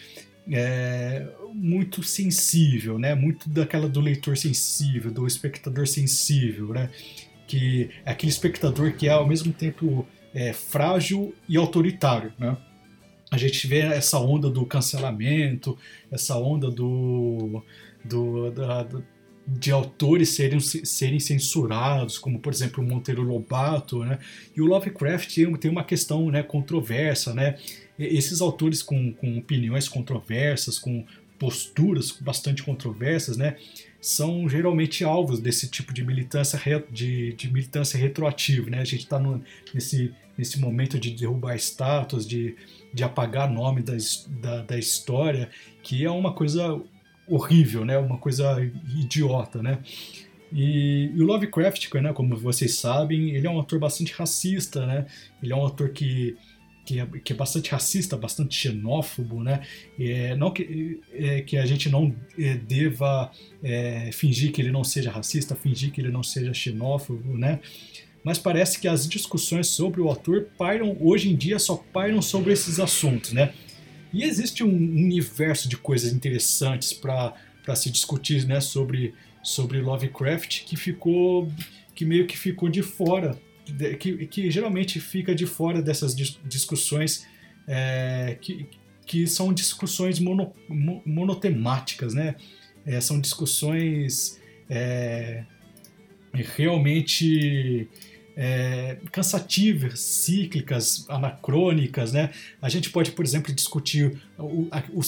é, 0.51 1.27
muito 1.53 2.01
sensível, 2.03 2.97
né? 2.97 3.15
Muito 3.15 3.49
daquela 3.49 3.87
do 3.87 3.99
leitor 3.99 4.37
sensível, 4.37 5.11
do 5.11 5.27
espectador 5.27 5.87
sensível, 5.87 6.69
né? 6.69 6.89
Que 7.47 7.89
é 8.05 8.11
aquele 8.11 8.31
espectador 8.31 8.93
que 8.93 9.07
é 9.07 9.11
ao 9.11 9.27
mesmo 9.27 9.51
tempo 9.51 10.07
é, 10.33 10.53
frágil 10.53 11.33
e 11.47 11.57
autoritário, 11.57 12.31
né? 12.37 12.55
A 13.31 13.37
gente 13.37 13.67
vê 13.67 13.79
essa 13.79 14.19
onda 14.19 14.49
do 14.49 14.65
cancelamento, 14.65 15.77
essa 16.11 16.35
onda 16.37 16.69
do, 16.69 17.63
do, 18.03 18.51
da, 18.51 18.87
de 19.45 19.71
autores 19.71 20.29
serem, 20.29 20.59
serem 20.59 21.19
censurados, 21.19 22.17
como 22.17 22.39
por 22.39 22.51
exemplo 22.51 22.83
Monteiro 22.83 23.21
Lobato, 23.21 24.03
né? 24.03 24.19
E 24.55 24.61
o 24.61 24.65
Lovecraft 24.65 25.33
tem, 25.33 25.55
tem 25.57 25.71
uma 25.71 25.83
questão 25.83 26.29
né, 26.29 26.43
controversa, 26.43 27.33
né? 27.33 27.57
Esses 27.97 28.41
autores 28.41 28.81
com, 28.81 29.13
com 29.13 29.37
opiniões 29.37 29.87
controversas, 29.87 30.79
com 30.79 31.05
posturas 31.37 32.11
bastante 32.11 32.63
controversas, 32.63 33.37
né? 33.37 33.55
São 34.01 34.47
geralmente 34.47 35.03
alvos 35.03 35.39
desse 35.39 35.69
tipo 35.69 35.93
de 35.93 36.05
militância, 36.05 36.59
de, 36.89 37.33
de 37.33 37.51
militância 37.51 37.99
retroativa, 37.99 38.69
né? 38.69 38.79
A 38.79 38.85
gente 38.85 39.03
está 39.03 39.21
nesse, 39.73 40.13
nesse 40.37 40.59
momento 40.59 40.97
de 40.97 41.11
derrubar 41.11 41.55
estátuas, 41.55 42.27
de 42.27 42.55
de 42.93 43.03
apagar 43.03 43.49
nome 43.49 43.81
da, 43.81 43.93
da, 44.27 44.61
da 44.63 44.77
história, 44.77 45.49
que 45.83 46.03
é 46.03 46.11
uma 46.11 46.33
coisa 46.33 46.81
horrível, 47.27 47.85
né? 47.85 47.97
Uma 47.97 48.17
coisa 48.17 48.59
idiota, 48.95 49.61
né? 49.61 49.79
E, 50.51 51.11
e, 51.13 51.21
o 51.21 51.25
Lovecraft, 51.25 51.93
né, 51.95 52.11
como 52.11 52.35
vocês 52.35 52.75
sabem, 52.75 53.35
ele 53.35 53.45
é 53.45 53.49
um 53.49 53.59
ator 53.59 53.77
bastante 53.77 54.13
racista, 54.13 54.85
né? 54.85 55.05
Ele 55.41 55.53
é 55.53 55.55
um 55.55 55.65
ator 55.65 55.89
que, 55.89 56.35
que, 56.89 56.99
é, 56.99 57.05
que 57.23 57.33
é 57.33 57.35
bastante 57.35 57.69
racista, 57.69 58.17
bastante 58.17 58.55
xenófobo, 58.55 59.43
né? 59.43 59.61
É, 59.99 60.35
não 60.35 60.49
que, 60.49 60.99
é, 61.13 61.41
que 61.41 61.55
a 61.55 61.65
gente 61.65 61.87
não 61.87 62.15
é, 62.37 62.55
deva 62.55 63.31
é, 63.61 64.09
fingir 64.11 64.51
que 64.51 64.59
ele 64.59 64.71
não 64.71 64.83
seja 64.83 65.11
racista, 65.11 65.53
fingir 65.53 65.91
que 65.91 66.01
ele 66.01 66.09
não 66.09 66.23
seja 66.23 66.51
xenófobo, 66.51 67.37
né? 67.37 67.59
mas 68.21 68.37
parece 68.37 68.79
que 68.79 68.87
as 68.87 69.07
discussões 69.07 69.67
sobre 69.67 70.01
o 70.01 70.11
ator 70.11 70.49
pairam, 70.57 70.97
hoje 70.99 71.29
em 71.29 71.35
dia, 71.35 71.57
só 71.57 71.77
pairam 71.77 72.21
sobre 72.21 72.51
esses 72.51 72.77
assuntos, 72.77 73.31
né? 73.31 73.53
E 74.11 74.23
existe 74.23 74.61
um 74.61 74.75
universo 74.75 75.69
de 75.69 75.77
coisas 75.77 76.11
interessantes 76.11 76.91
para 76.91 77.33
se 77.75 77.89
discutir 77.89 78.45
né, 78.45 78.59
sobre 78.59 79.13
sobre 79.41 79.79
Lovecraft 79.79 80.65
que 80.65 80.75
ficou 80.75 81.49
que 81.95 82.03
meio 82.03 82.27
que 82.27 82.37
ficou 82.37 82.67
de 82.67 82.81
fora 82.81 83.39
que, 83.99 84.27
que 84.27 84.51
geralmente 84.51 84.99
fica 84.99 85.33
de 85.33 85.45
fora 85.45 85.81
dessas 85.81 86.15
discussões 86.15 87.27
é, 87.67 88.37
que, 88.41 88.67
que 89.05 89.27
são 89.27 89.53
discussões 89.53 90.19
mono, 90.19 90.53
monotemáticas, 91.05 92.13
né? 92.13 92.35
É, 92.85 92.99
são 93.01 93.19
discussões 93.19 94.39
é, 94.69 95.43
realmente 96.33 97.87
é, 98.41 98.95
cansativas, 99.11 99.99
cíclicas, 99.99 101.05
anacrônicas, 101.09 102.13
né? 102.13 102.31
A 102.61 102.69
gente 102.69 102.89
pode, 102.89 103.11
por 103.11 103.25
exemplo, 103.25 103.53
discutir. 103.53 104.17
O, 104.37 104.69
o, 104.93 105.01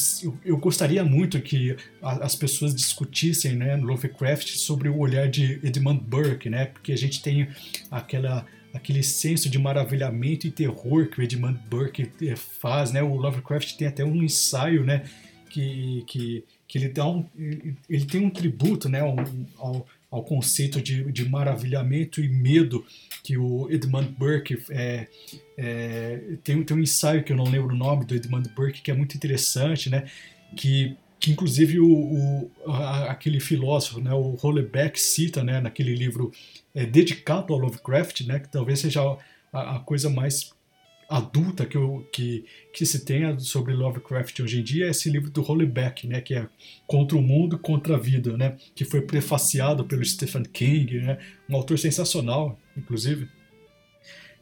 eu 0.44 0.58
gostaria 0.58 1.02
muito 1.06 1.40
que 1.40 1.78
as 2.02 2.36
pessoas 2.36 2.76
discutissem, 2.76 3.56
né, 3.56 3.78
no 3.78 3.88
Lovecraft 3.88 4.50
sobre 4.58 4.90
o 4.90 4.98
olhar 4.98 5.30
de 5.30 5.62
Edmund 5.64 6.04
Burke, 6.04 6.50
né? 6.50 6.66
Porque 6.66 6.92
a 6.92 6.98
gente 6.98 7.22
tem 7.22 7.48
aquela 7.90 8.46
aquele 8.74 9.04
senso 9.04 9.50
de 9.50 9.60
maravilhamento 9.60 10.48
e 10.48 10.52
terror 10.52 11.08
que 11.08 11.20
o 11.20 11.24
Edmund 11.24 11.60
Burke 11.70 12.10
eh, 12.22 12.36
faz, 12.36 12.92
né? 12.92 13.02
O 13.02 13.16
Lovecraft 13.16 13.78
tem 13.78 13.88
até 13.88 14.04
um 14.04 14.22
ensaio, 14.22 14.84
né? 14.84 15.04
Que, 15.50 16.04
que, 16.06 16.44
que 16.68 16.78
ele 16.78 16.90
dá 16.90 17.08
um, 17.08 17.26
ele 17.90 18.06
tem 18.06 18.26
um 18.26 18.30
tributo, 18.30 18.90
né? 18.90 19.02
Um, 19.04 19.46
ao, 19.58 19.88
ao 20.10 20.24
conceito 20.24 20.82
de, 20.82 21.10
de 21.12 21.28
maravilhamento 21.30 22.22
e 22.22 22.28
medo 22.28 22.86
que 23.24 23.38
o 23.38 23.70
Edmund 23.70 24.10
Burke 24.18 24.64
é, 24.70 25.08
é, 25.58 26.22
tem, 26.44 26.64
tem 26.64 26.78
um 26.78 26.80
ensaio 26.80 27.24
que 27.24 27.32
eu 27.32 27.38
não 27.38 27.46
lembro 27.46 27.74
o 27.74 27.78
nome 27.78 28.06
do 28.06 28.16
Edmund 28.16 28.50
Burke 28.50 28.82
que 28.82 28.92
é 28.92 28.94
muito 28.94 29.16
interessante, 29.16 29.90
né? 29.90 30.06
Que, 30.56 30.98
que 31.20 31.32
inclusive 31.32 31.80
o, 31.80 31.88
o 31.88 32.52
a, 32.68 33.12
aquele 33.12 33.40
filósofo, 33.40 34.00
né? 34.00 34.14
O 34.14 34.36
Hollebeck 34.36 35.00
cita, 35.00 35.44
né? 35.44 35.62
Naquele 35.62 35.96
livro 35.96 36.32
é, 36.74 36.86
dedicado 36.86 37.54
ao 37.54 37.60
Lovecraft, 37.60 38.22
né? 38.22 38.40
Que 38.40 38.50
talvez 38.50 38.80
seja 38.80 39.02
a, 39.54 39.78
a 39.78 39.80
coisa 39.80 40.10
mais 40.10 40.54
adulta 41.12 41.66
que, 41.66 41.76
eu, 41.76 42.08
que, 42.12 42.46
que 42.74 42.86
se 42.86 43.04
tenha 43.04 43.38
sobre 43.38 43.74
Lovecraft 43.74 44.40
hoje 44.40 44.62
em 44.62 44.64
dia 44.64 44.86
é 44.86 44.92
esse 44.92 45.10
livro 45.10 45.30
do 45.30 45.42
Hollebeck, 45.42 46.08
né, 46.08 46.22
que 46.22 46.34
é 46.34 46.48
Contra 46.88 47.18
o 47.18 47.22
Mundo, 47.22 47.60
Contra 47.60 47.96
a 47.96 48.00
Vida, 48.00 48.38
né, 48.38 48.56
que 48.74 48.86
foi 48.86 49.02
prefaciado 49.02 49.84
pelo 49.84 50.06
Stephen 50.06 50.44
King, 50.44 51.02
né, 51.02 51.20
um 51.50 51.56
autor 51.58 51.78
sensacional, 51.78 52.58
inclusive, 52.78 53.28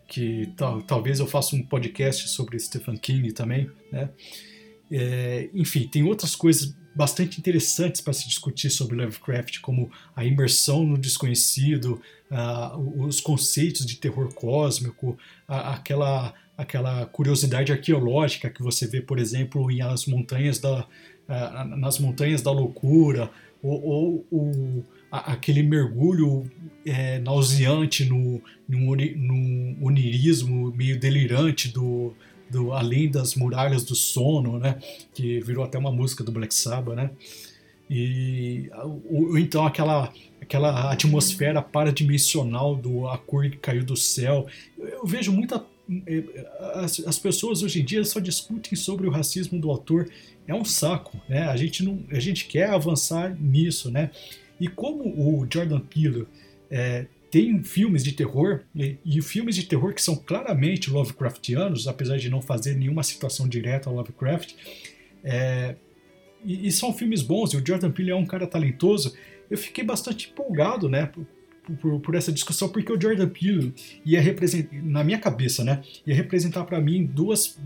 que 0.08 0.53
tal, 0.55 0.82
talvez 0.84 1.19
eu 1.19 1.25
faça 1.25 1.55
um 1.55 1.63
podcast 1.63 2.29
sobre 2.29 2.60
Stephen 2.60 2.97
King 2.97 3.32
também, 3.32 3.69
né, 3.91 4.12
é, 4.91 5.49
enfim, 5.55 5.88
tem 5.88 6.03
outras 6.03 6.36
coisas 6.36 6.75
bastante 6.95 7.39
interessantes 7.39 8.01
para 8.01 8.13
se 8.13 8.27
discutir 8.27 8.69
sobre 8.69 8.95
Lovecraft, 8.95 9.60
como 9.62 9.91
a 10.15 10.25
imersão 10.25 10.84
no 10.84 10.97
desconhecido, 10.97 12.01
uh, 12.29 13.05
os 13.05 13.21
conceitos 13.21 13.86
de 13.86 13.95
terror 13.95 14.34
cósmico, 14.34 15.12
uh, 15.47 15.53
aquela 15.53 16.34
aquela 16.60 17.06
curiosidade 17.06 17.72
arqueológica 17.72 18.50
que 18.50 18.62
você 18.62 18.86
vê, 18.86 19.00
por 19.00 19.17
exemplo, 19.17 19.72
em 19.72 19.82
as 19.82 20.06
montanhas 20.06 20.60
da, 20.60 20.86
nas 21.78 22.00
montanhas 22.00 22.41
da 22.41 22.52
loucura, 22.52 23.32
ou, 23.63 24.26
ou, 24.30 24.86
aquele 25.10 25.63
mergulho 25.63 26.50
é, 26.86 27.17
nauseante 27.19 28.04
no, 28.06 28.41
no, 28.67 28.95
no 28.95 29.86
onirismo 29.86 30.72
meio 30.76 31.00
delirante 31.00 31.69
do, 31.69 32.13
do 32.50 32.74
Além 32.74 33.10
das 33.10 33.36
Muralhas 33.36 33.84
do 33.86 33.95
Sono, 33.95 34.60
né? 34.60 34.78
Que 35.13 35.39
virou 35.39 35.63
até 35.63 35.78
uma 35.78 35.91
música 35.91 36.24
do 36.24 36.32
Black 36.32 36.54
Sabbath, 36.54 36.95
né? 36.95 37.10
E 37.89 38.69
ou, 39.10 39.38
então 39.38 39.65
aquela 39.65 40.13
aquela 40.41 40.91
atmosfera 40.91 41.62
paradimensional 41.62 42.76
do 42.76 43.08
a 43.08 43.17
cor 43.17 43.50
que 43.50 43.58
caiu 43.58 43.84
do 43.84 43.95
céu. 43.95 44.45
Eu 44.78 45.06
vejo 45.06 45.32
muita 45.32 45.65
as, 46.75 46.99
as 47.06 47.19
pessoas 47.19 47.63
hoje 47.63 47.82
em 47.82 47.86
dia 47.86 48.04
só 48.04 48.19
discutem 48.19 48.75
sobre 48.75 49.08
o 49.08 49.12
racismo 49.12 49.60
do 49.60 49.69
autor. 49.69 50.10
É 50.47 50.54
um 50.54 50.65
saco, 50.65 51.19
né? 51.28 51.43
A 51.43 51.56
gente 51.56 51.84
não, 51.84 52.04
a 52.12 52.19
gente 52.19 52.45
quer 52.45 52.69
avançar 52.69 53.36
nisso, 53.39 53.91
né? 53.91 54.12
E 54.60 54.67
como 54.67 55.04
o 55.04 55.47
Jordan 55.52 55.80
Peele 55.80 56.28
é, 56.69 57.06
tem 57.32 57.63
filmes 57.63 58.04
de 58.04 58.12
terror 58.12 58.62
e, 58.75 58.97
e, 59.06 59.21
filmes 59.21 59.56
de 59.56 59.63
terror 59.63 59.93
que 59.93 60.02
são 60.02 60.15
claramente 60.15 60.89
Lovecraftianos, 60.89 61.88
apesar 61.88 62.17
de 62.17 62.30
não 62.30 62.41
fazer 62.41 62.75
nenhuma 62.75 63.04
citação 63.04 63.47
direta 63.47 63.89
ao 63.89 63.95
Lovecraft. 63.95 64.54
É, 65.23 65.75
e, 66.43 66.67
e, 66.67 66.71
são 66.71 66.93
filmes 66.93 67.21
bons. 67.21 67.54
E 67.54 67.58
o 67.58 67.65
Jordan 67.65 67.91
Peele 67.91 68.12
é 68.12 68.15
um 68.15 68.25
cara 68.25 68.47
talentoso. 68.47 69.15
Eu 69.49 69.58
fiquei 69.58 69.84
bastante 69.84 70.30
empolgado, 70.30 70.89
né? 70.89 71.12
Por, 71.82 72.00
por, 72.00 72.15
essa 72.15 72.32
discussão, 72.32 72.69
porque 72.69 72.91
o 72.91 73.00
Jordan 73.00 73.30
Peele 73.30 73.74
ia 74.06 74.22
representar, 74.22 74.76
na 74.84 75.04
minha 75.04 75.19
cabeça, 75.19 75.63
né, 75.63 75.82
ia 76.06 76.15
representar 76.15 76.63
para 76.65 76.80
mim 76.80 77.06
duas, 77.06 77.60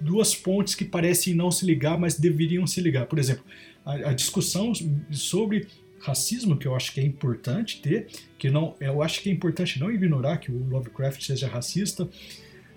duas 0.00 0.34
pontes 0.34 0.74
que 0.74 0.84
parecem 0.84 1.34
não 1.34 1.50
se 1.50 1.64
ligar, 1.64 1.98
mas 1.98 2.18
deveriam 2.18 2.66
se 2.66 2.80
ligar. 2.80 3.06
Por 3.06 3.18
exemplo, 3.18 3.44
a, 3.84 4.10
a 4.10 4.12
discussão 4.12 4.72
sobre 5.10 5.66
racismo, 6.00 6.56
que 6.56 6.66
eu 6.66 6.74
acho 6.74 6.92
que 6.92 7.00
é 7.00 7.04
importante 7.04 7.80
ter, 7.80 8.06
que 8.38 8.50
não, 8.50 8.74
eu 8.80 9.02
acho 9.02 9.20
que 9.20 9.28
é 9.28 9.32
importante 9.32 9.80
não 9.80 9.90
ignorar 9.90 10.38
que 10.38 10.50
o 10.50 10.68
Lovecraft 10.68 11.22
seja 11.22 11.48
racista, 11.48 12.08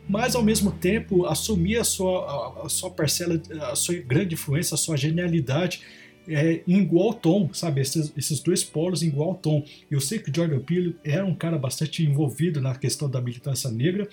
mas 0.08 0.36
ao 0.36 0.44
mesmo 0.44 0.72
tempo 0.72 1.26
assumir 1.26 1.78
a 1.78 1.84
sua, 1.84 2.26
a, 2.26 2.66
a 2.66 2.70
sua 2.70 2.90
parcela, 2.90 3.42
a 3.72 3.76
sua 3.76 3.96
grande 3.96 4.34
influência, 4.34 4.74
a 4.76 4.78
sua 4.78 4.98
genialidade 4.98 5.82
é, 6.28 6.62
em 6.68 6.80
igual 6.80 7.14
tom, 7.14 7.54
sabe? 7.54 7.82
Esses, 7.82 8.14
esses 8.18 8.40
dois 8.40 8.64
polos 8.64 9.04
em 9.04 9.08
igual 9.08 9.36
tom. 9.36 9.64
Eu 9.90 10.00
sei 10.00 10.20
que 10.20 10.30
o 10.30 10.36
Jordan 10.36 10.60
Peele 10.60 10.96
era 11.04 11.26
um 11.26 11.36
cara 11.36 11.58
bastante 11.58 12.04
envolvido 12.04 12.62
na 12.62 12.76
questão 12.76 13.10
da 13.10 13.22
militância 13.22 13.70
negra 13.70 14.08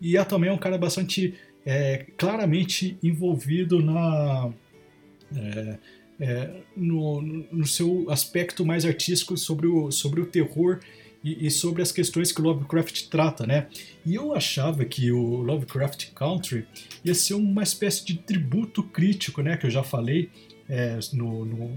e 0.00 0.16
é 0.16 0.24
também 0.24 0.50
um 0.50 0.58
cara 0.58 0.76
bastante 0.76 1.34
é, 1.64 2.06
claramente 2.16 2.98
envolvido 3.02 3.80
na 3.82 4.52
é, 5.34 5.78
é, 6.20 6.50
no, 6.76 7.20
no, 7.20 7.66
seu 7.66 8.08
aspecto 8.08 8.64
mais 8.64 8.84
artístico 8.84 9.36
sobre 9.36 9.66
o, 9.66 9.90
sobre 9.90 10.20
o 10.20 10.26
terror 10.26 10.78
e, 11.24 11.46
e, 11.46 11.50
sobre 11.50 11.82
as 11.82 11.90
questões 11.90 12.30
que 12.30 12.40
Lovecraft 12.40 13.08
trata, 13.08 13.46
né? 13.46 13.66
E 14.04 14.14
eu 14.14 14.34
achava 14.34 14.84
que 14.84 15.10
o 15.10 15.38
Lovecraft 15.38 16.12
Country 16.12 16.66
ia 17.02 17.14
ser 17.14 17.34
uma 17.34 17.62
espécie 17.62 18.04
de 18.04 18.18
tributo 18.18 18.82
crítico, 18.82 19.42
né? 19.42 19.56
Que 19.56 19.66
eu 19.66 19.70
já 19.70 19.82
falei 19.82 20.30
é, 20.68 20.98
no, 21.12 21.44
no, 21.44 21.68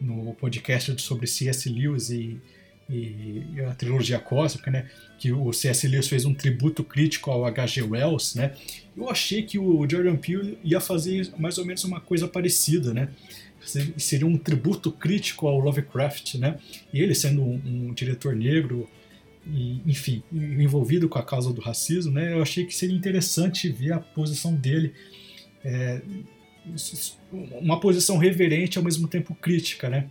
no, 0.00 0.24
no, 0.24 0.34
podcast 0.34 1.00
sobre 1.00 1.26
C.S. 1.26 1.68
Lewis 1.68 2.10
e, 2.10 2.40
e, 2.88 3.60
a 3.68 3.74
trilogia 3.74 4.18
cósmica, 4.18 4.70
né, 4.70 4.90
que 5.18 5.32
o 5.32 5.52
C.S. 5.52 5.86
Lewis 5.86 6.08
fez 6.08 6.24
um 6.24 6.34
tributo 6.34 6.82
crítico 6.82 7.30
ao 7.30 7.44
H.G. 7.44 7.82
Wells, 7.82 8.36
né, 8.36 8.54
eu 8.96 9.08
achei 9.10 9.42
que 9.42 9.58
o 9.58 9.88
Jordan 9.88 10.16
Peele 10.16 10.58
ia 10.62 10.80
fazer 10.80 11.30
mais 11.38 11.58
ou 11.58 11.64
menos 11.64 11.84
uma 11.84 12.00
coisa 12.00 12.26
parecida, 12.26 12.92
né, 12.94 13.08
seria 13.96 14.26
um 14.26 14.36
tributo 14.36 14.92
crítico 14.92 15.46
ao 15.46 15.58
Lovecraft, 15.58 16.34
né, 16.34 16.58
e 16.92 17.00
ele 17.00 17.14
sendo 17.14 17.42
um, 17.42 17.60
um 17.64 17.94
diretor 17.94 18.34
negro, 18.34 18.88
e, 19.46 19.82
enfim, 19.84 20.22
envolvido 20.32 21.06
com 21.06 21.18
a 21.18 21.22
causa 21.22 21.52
do 21.52 21.60
racismo, 21.60 22.12
né, 22.12 22.32
eu 22.32 22.40
achei 22.40 22.64
que 22.64 22.74
seria 22.74 22.96
interessante 22.96 23.68
ver 23.68 23.92
a 23.92 23.98
posição 23.98 24.54
dele 24.54 24.94
é, 25.62 26.00
uma 27.32 27.78
posição 27.80 28.16
reverente 28.16 28.78
ao 28.78 28.84
mesmo 28.84 29.08
tempo 29.08 29.34
crítica, 29.34 29.88
né? 29.88 30.08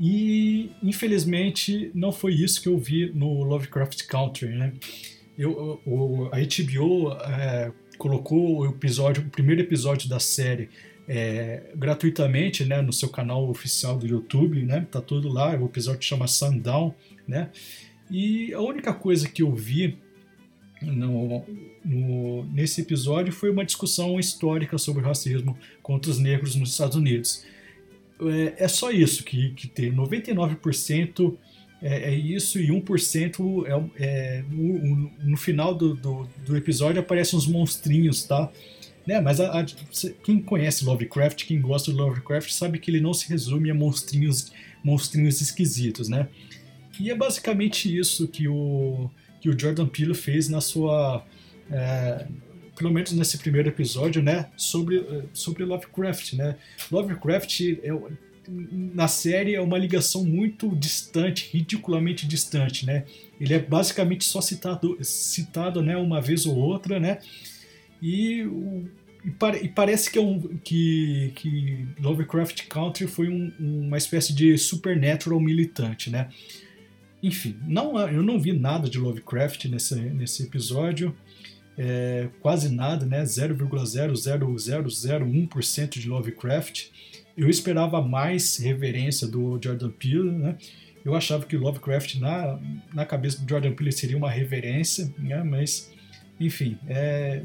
E 0.00 0.70
infelizmente 0.82 1.90
não 1.94 2.12
foi 2.12 2.34
isso 2.34 2.60
que 2.60 2.68
eu 2.68 2.76
vi 2.76 3.10
no 3.14 3.42
Lovecraft 3.42 4.06
Country, 4.06 4.48
né? 4.48 4.72
Eu, 5.38 5.80
o, 5.86 6.28
a 6.32 6.38
HBO 6.38 7.12
é, 7.12 7.72
colocou 7.98 8.60
o 8.60 8.66
episódio, 8.66 9.22
o 9.22 9.30
primeiro 9.30 9.62
episódio 9.62 10.08
da 10.08 10.18
série 10.18 10.68
é, 11.08 11.72
gratuitamente, 11.74 12.64
né, 12.64 12.82
no 12.82 12.92
seu 12.92 13.08
canal 13.08 13.48
oficial 13.48 13.96
do 13.96 14.06
YouTube, 14.06 14.62
né? 14.62 14.86
Tá 14.90 15.00
tudo 15.00 15.28
lá. 15.28 15.56
O 15.56 15.66
episódio 15.66 16.02
chama 16.02 16.26
Sundown, 16.26 16.94
né? 17.26 17.50
E 18.10 18.52
a 18.52 18.60
única 18.60 18.92
coisa 18.92 19.28
que 19.28 19.42
eu 19.42 19.54
vi 19.54 19.98
no, 20.82 21.44
no, 21.84 22.44
nesse 22.52 22.80
episódio 22.80 23.32
foi 23.32 23.50
uma 23.50 23.64
discussão 23.64 24.18
histórica 24.20 24.76
sobre 24.78 25.02
o 25.02 25.06
racismo 25.06 25.56
contra 25.82 26.10
os 26.10 26.18
negros 26.18 26.54
nos 26.54 26.70
Estados 26.70 26.96
Unidos. 26.96 27.44
É, 28.20 28.64
é 28.64 28.68
só 28.68 28.90
isso 28.90 29.24
que, 29.24 29.50
que 29.50 29.66
tem. 29.68 29.92
99% 29.92 31.34
é, 31.82 32.10
é 32.10 32.14
isso 32.14 32.58
e 32.58 32.68
1% 32.68 33.90
é, 33.98 34.04
é 34.04 34.44
no, 34.50 35.10
no 35.22 35.36
final 35.36 35.74
do, 35.74 35.94
do, 35.94 36.28
do, 36.44 36.56
episódio 36.56 37.00
aparecem 37.00 37.38
uns 37.38 37.46
monstrinhos, 37.46 38.24
tá? 38.24 38.50
Né? 39.06 39.20
Mas 39.20 39.40
a, 39.40 39.60
a, 39.60 39.64
quem 40.24 40.40
conhece 40.40 40.84
Lovecraft, 40.84 41.44
quem 41.44 41.60
gosta 41.60 41.92
de 41.92 41.96
Lovecraft, 41.96 42.50
sabe 42.50 42.78
que 42.78 42.90
ele 42.90 43.00
não 43.00 43.14
se 43.14 43.28
resume 43.28 43.70
a 43.70 43.74
monstrinhos, 43.74 44.52
monstrinhos 44.82 45.40
esquisitos, 45.40 46.08
né? 46.08 46.28
E 46.98 47.10
é 47.10 47.14
basicamente 47.14 47.94
isso 47.94 48.26
que 48.26 48.48
o 48.48 49.10
que 49.46 49.50
o 49.50 49.58
Jordan 49.58 49.86
Peele 49.86 50.14
fez 50.14 50.48
na 50.48 50.60
sua 50.60 51.24
é, 51.70 52.26
pelo 52.76 52.90
menos 52.90 53.12
nesse 53.12 53.38
primeiro 53.38 53.68
episódio, 53.68 54.22
né, 54.22 54.50
sobre, 54.56 55.04
sobre 55.32 55.64
Lovecraft, 55.64 56.34
né. 56.34 56.56
Lovecraft 56.90 57.60
é, 57.82 57.90
na 58.48 59.08
série 59.08 59.54
é 59.54 59.60
uma 59.60 59.78
ligação 59.78 60.24
muito 60.24 60.74
distante, 60.76 61.48
ridiculamente 61.52 62.28
distante, 62.28 62.86
né? 62.86 63.04
Ele 63.40 63.54
é 63.54 63.58
basicamente 63.58 64.24
só 64.24 64.40
citado, 64.40 64.96
citado 65.02 65.82
né, 65.82 65.96
uma 65.96 66.20
vez 66.20 66.46
ou 66.46 66.54
outra, 66.54 67.00
né? 67.00 67.18
E, 68.00 68.42
e, 69.24 69.64
e 69.64 69.68
parece 69.68 70.08
que, 70.12 70.16
é 70.16 70.20
um, 70.20 70.40
que, 70.58 71.32
que 71.34 71.88
Lovecraft 72.00 72.68
Country 72.68 73.08
foi 73.08 73.28
um, 73.28 73.52
uma 73.58 73.98
espécie 73.98 74.32
de 74.32 74.56
supernatural 74.56 75.40
militante, 75.40 76.08
né? 76.08 76.28
Enfim, 77.22 77.56
não, 77.66 77.98
eu 78.08 78.22
não 78.22 78.38
vi 78.38 78.52
nada 78.52 78.88
de 78.88 78.98
Lovecraft 78.98 79.64
nesse, 79.66 79.94
nesse 79.94 80.44
episódio 80.44 81.14
é, 81.78 82.30
quase 82.40 82.70
nada, 82.70 83.04
né? 83.04 83.22
0,00001% 83.22 85.98
de 85.98 86.08
Lovecraft. 86.08 86.86
Eu 87.36 87.50
esperava 87.50 88.00
mais 88.00 88.56
reverência 88.56 89.28
do 89.28 89.60
Jordan 89.62 89.90
Peele, 89.90 90.30
né? 90.30 90.56
Eu 91.04 91.14
achava 91.14 91.44
que 91.44 91.54
Lovecraft 91.56 92.14
na, 92.16 92.58
na 92.92 93.04
cabeça 93.04 93.40
do 93.40 93.48
Jordan 93.48 93.72
Peele 93.72 93.92
seria 93.92 94.16
uma 94.16 94.30
reverência, 94.30 95.12
né? 95.18 95.40
Mas, 95.42 95.92
enfim, 96.40 96.78
é, 96.88 97.42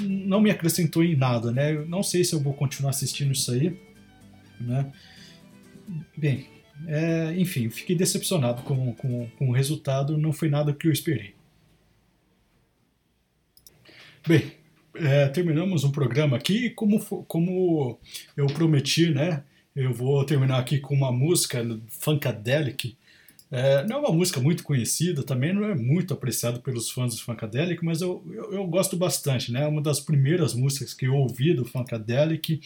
não 0.00 0.40
me 0.40 0.50
acrescentou 0.50 1.02
em 1.02 1.16
nada, 1.16 1.50
né? 1.50 1.74
Eu 1.74 1.86
não 1.86 2.02
sei 2.02 2.22
se 2.22 2.34
eu 2.34 2.40
vou 2.40 2.52
continuar 2.52 2.90
assistindo 2.90 3.32
isso 3.32 3.50
aí, 3.50 3.74
né? 4.60 4.92
Bem, 6.16 6.46
é, 6.86 7.34
enfim, 7.36 7.70
fiquei 7.70 7.96
decepcionado 7.96 8.62
com, 8.62 8.92
com, 8.94 9.28
com 9.38 9.48
o 9.48 9.52
resultado, 9.52 10.18
não 10.18 10.32
foi 10.32 10.48
nada 10.48 10.72
que 10.72 10.86
eu 10.86 10.92
esperei. 10.92 11.34
Bem, 14.26 14.52
é, 14.94 15.28
terminamos 15.28 15.84
um 15.84 15.90
programa 15.90 16.36
aqui 16.36 16.70
como, 16.70 16.98
como 17.26 17.98
eu 18.36 18.46
prometi, 18.46 19.10
né? 19.10 19.42
Eu 19.74 19.92
vou 19.92 20.24
terminar 20.24 20.58
aqui 20.58 20.78
com 20.78 20.94
uma 20.94 21.10
música 21.10 21.62
Funkadelic. 21.88 22.96
É, 23.50 23.86
não 23.86 23.96
é 23.96 24.00
uma 24.00 24.12
música 24.12 24.40
muito 24.40 24.62
conhecida, 24.62 25.22
também 25.22 25.52
não 25.52 25.64
é 25.64 25.74
muito 25.74 26.14
apreciada 26.14 26.58
pelos 26.58 26.90
fãs 26.90 27.14
do 27.14 27.20
Funkadelic, 27.20 27.84
mas 27.84 28.00
eu, 28.00 28.24
eu, 28.30 28.52
eu, 28.52 28.66
gosto 28.66 28.96
bastante, 28.96 29.52
né? 29.52 29.62
É 29.62 29.66
uma 29.66 29.82
das 29.82 30.00
primeiras 30.00 30.54
músicas 30.54 30.94
que 30.94 31.06
eu 31.06 31.14
ouvi 31.14 31.52
do 31.54 31.64
Funkadelic, 31.64 32.60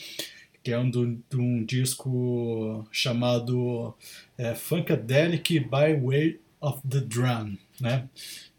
que 0.63 0.73
é 0.73 0.79
um, 0.79 0.91
do, 0.91 1.19
de 1.31 1.37
um 1.37 1.65
disco 1.65 2.87
chamado 2.91 3.95
é, 4.37 4.55
Funkadelic 4.55 5.61
by 5.61 5.95
Way 6.01 6.41
of 6.61 6.81
the 6.87 7.01
Drum, 7.01 7.57
né? 7.81 8.09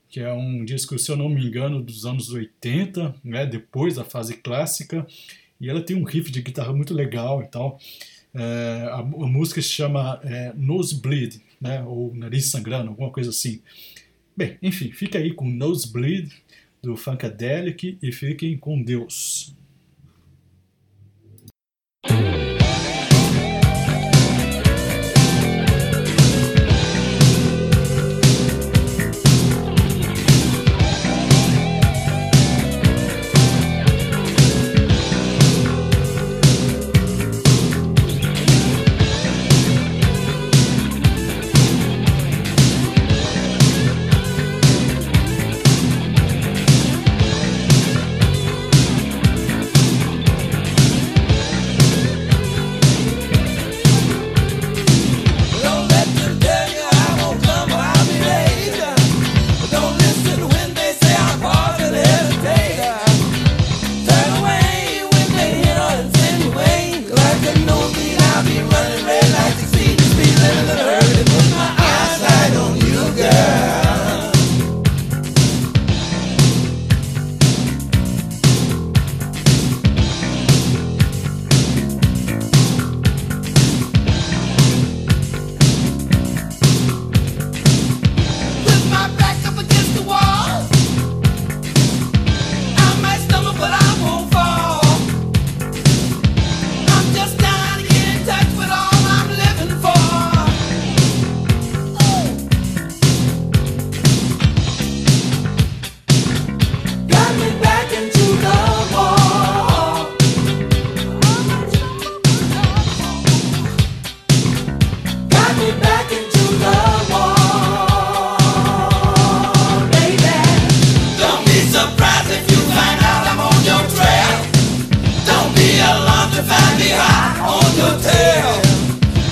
que 0.10 0.20
é 0.20 0.34
um 0.34 0.66
disco, 0.66 0.98
se 0.98 1.12
eu 1.12 1.16
não 1.16 1.30
me 1.30 1.46
engano, 1.46 1.84
dos 1.84 2.06
anos 2.06 2.32
80, 2.32 3.16
né, 3.24 3.46
depois 3.46 3.96
da 3.96 4.04
fase 4.04 4.36
clássica, 4.38 5.06
e 5.62 5.70
ela 5.70 5.82
tem 5.82 5.96
um 5.96 6.04
riff 6.04 6.32
de 6.32 6.42
guitarra 6.42 6.74
muito 6.74 6.96
legal 6.96 7.44
e 7.44 7.48
tal. 7.48 7.80
É, 8.34 8.88
a, 8.92 8.98
a, 8.98 9.04
música 9.04 9.62
se 9.62 9.70
chama 9.70 10.20
é, 10.24 10.52
Nosebleed, 10.56 11.42
né, 11.62 11.84
ou 11.84 12.14
Nariz 12.16 12.48
Sangrando, 12.48 12.90
alguma 12.90 13.12
coisa 13.12 13.30
assim. 13.30 13.62
Bem, 14.36 14.58
enfim, 14.64 14.92
fica 14.92 15.20
aí 15.20 15.32
com 15.32 15.48
Nosebleed, 15.48 16.32
do 16.82 16.98
Funkadelic, 16.98 18.00
e 18.02 18.12
fiquem 18.12 18.58
com 18.58 18.82
Deus. 18.82 19.54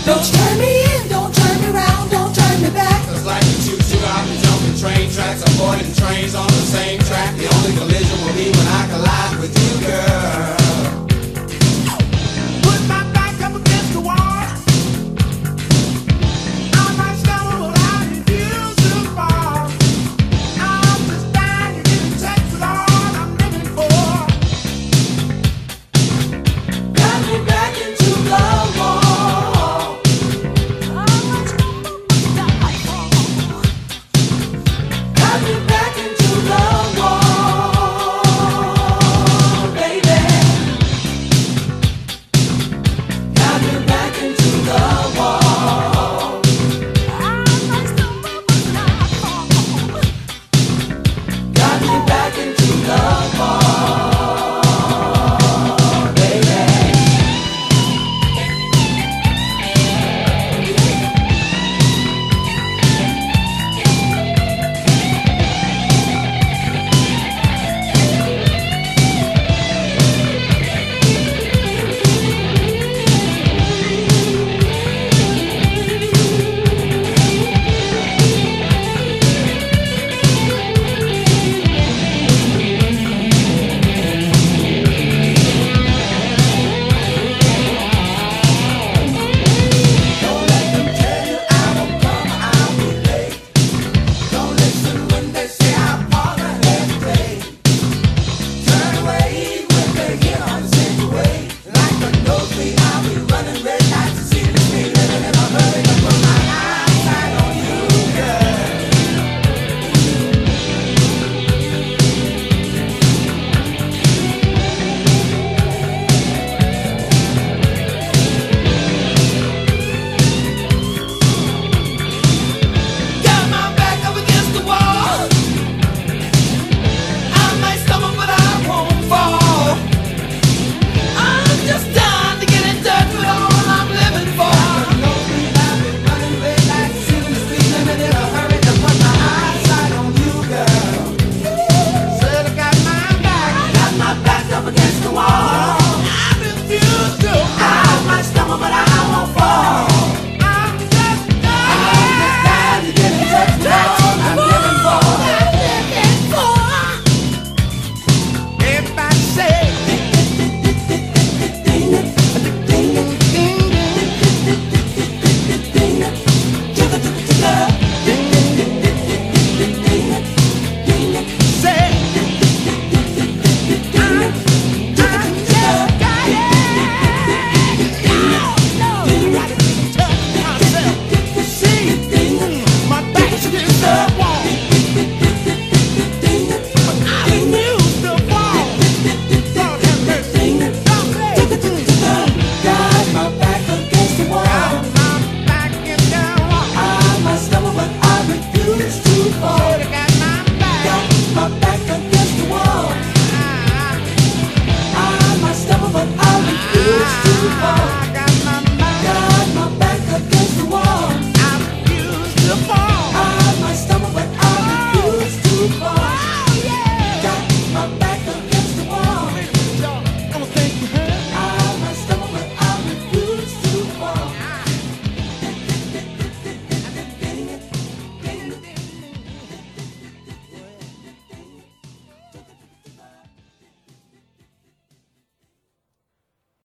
Don't 0.06 0.24
turn 0.24 0.58
me 0.60 0.84
in, 0.84 1.10
don't 1.10 1.34
turn 1.34 1.58
me 1.62 1.72
don't 2.10 2.34
turn 2.34 2.62
me 2.62 2.70
back. 2.70 3.04
I've 4.08 4.26
been 4.26 4.42
jumping 4.42 4.78
train 4.80 5.12
tracks, 5.12 5.44
avoiding 5.44 5.94
trains 5.94 6.34
on 6.34 6.48
the 6.48 6.64
same 6.64 7.00
track. 7.02 7.36
The 7.36 7.48
only 7.54 7.74
collision 7.76 8.18
will 8.26 8.34
be 8.34 8.57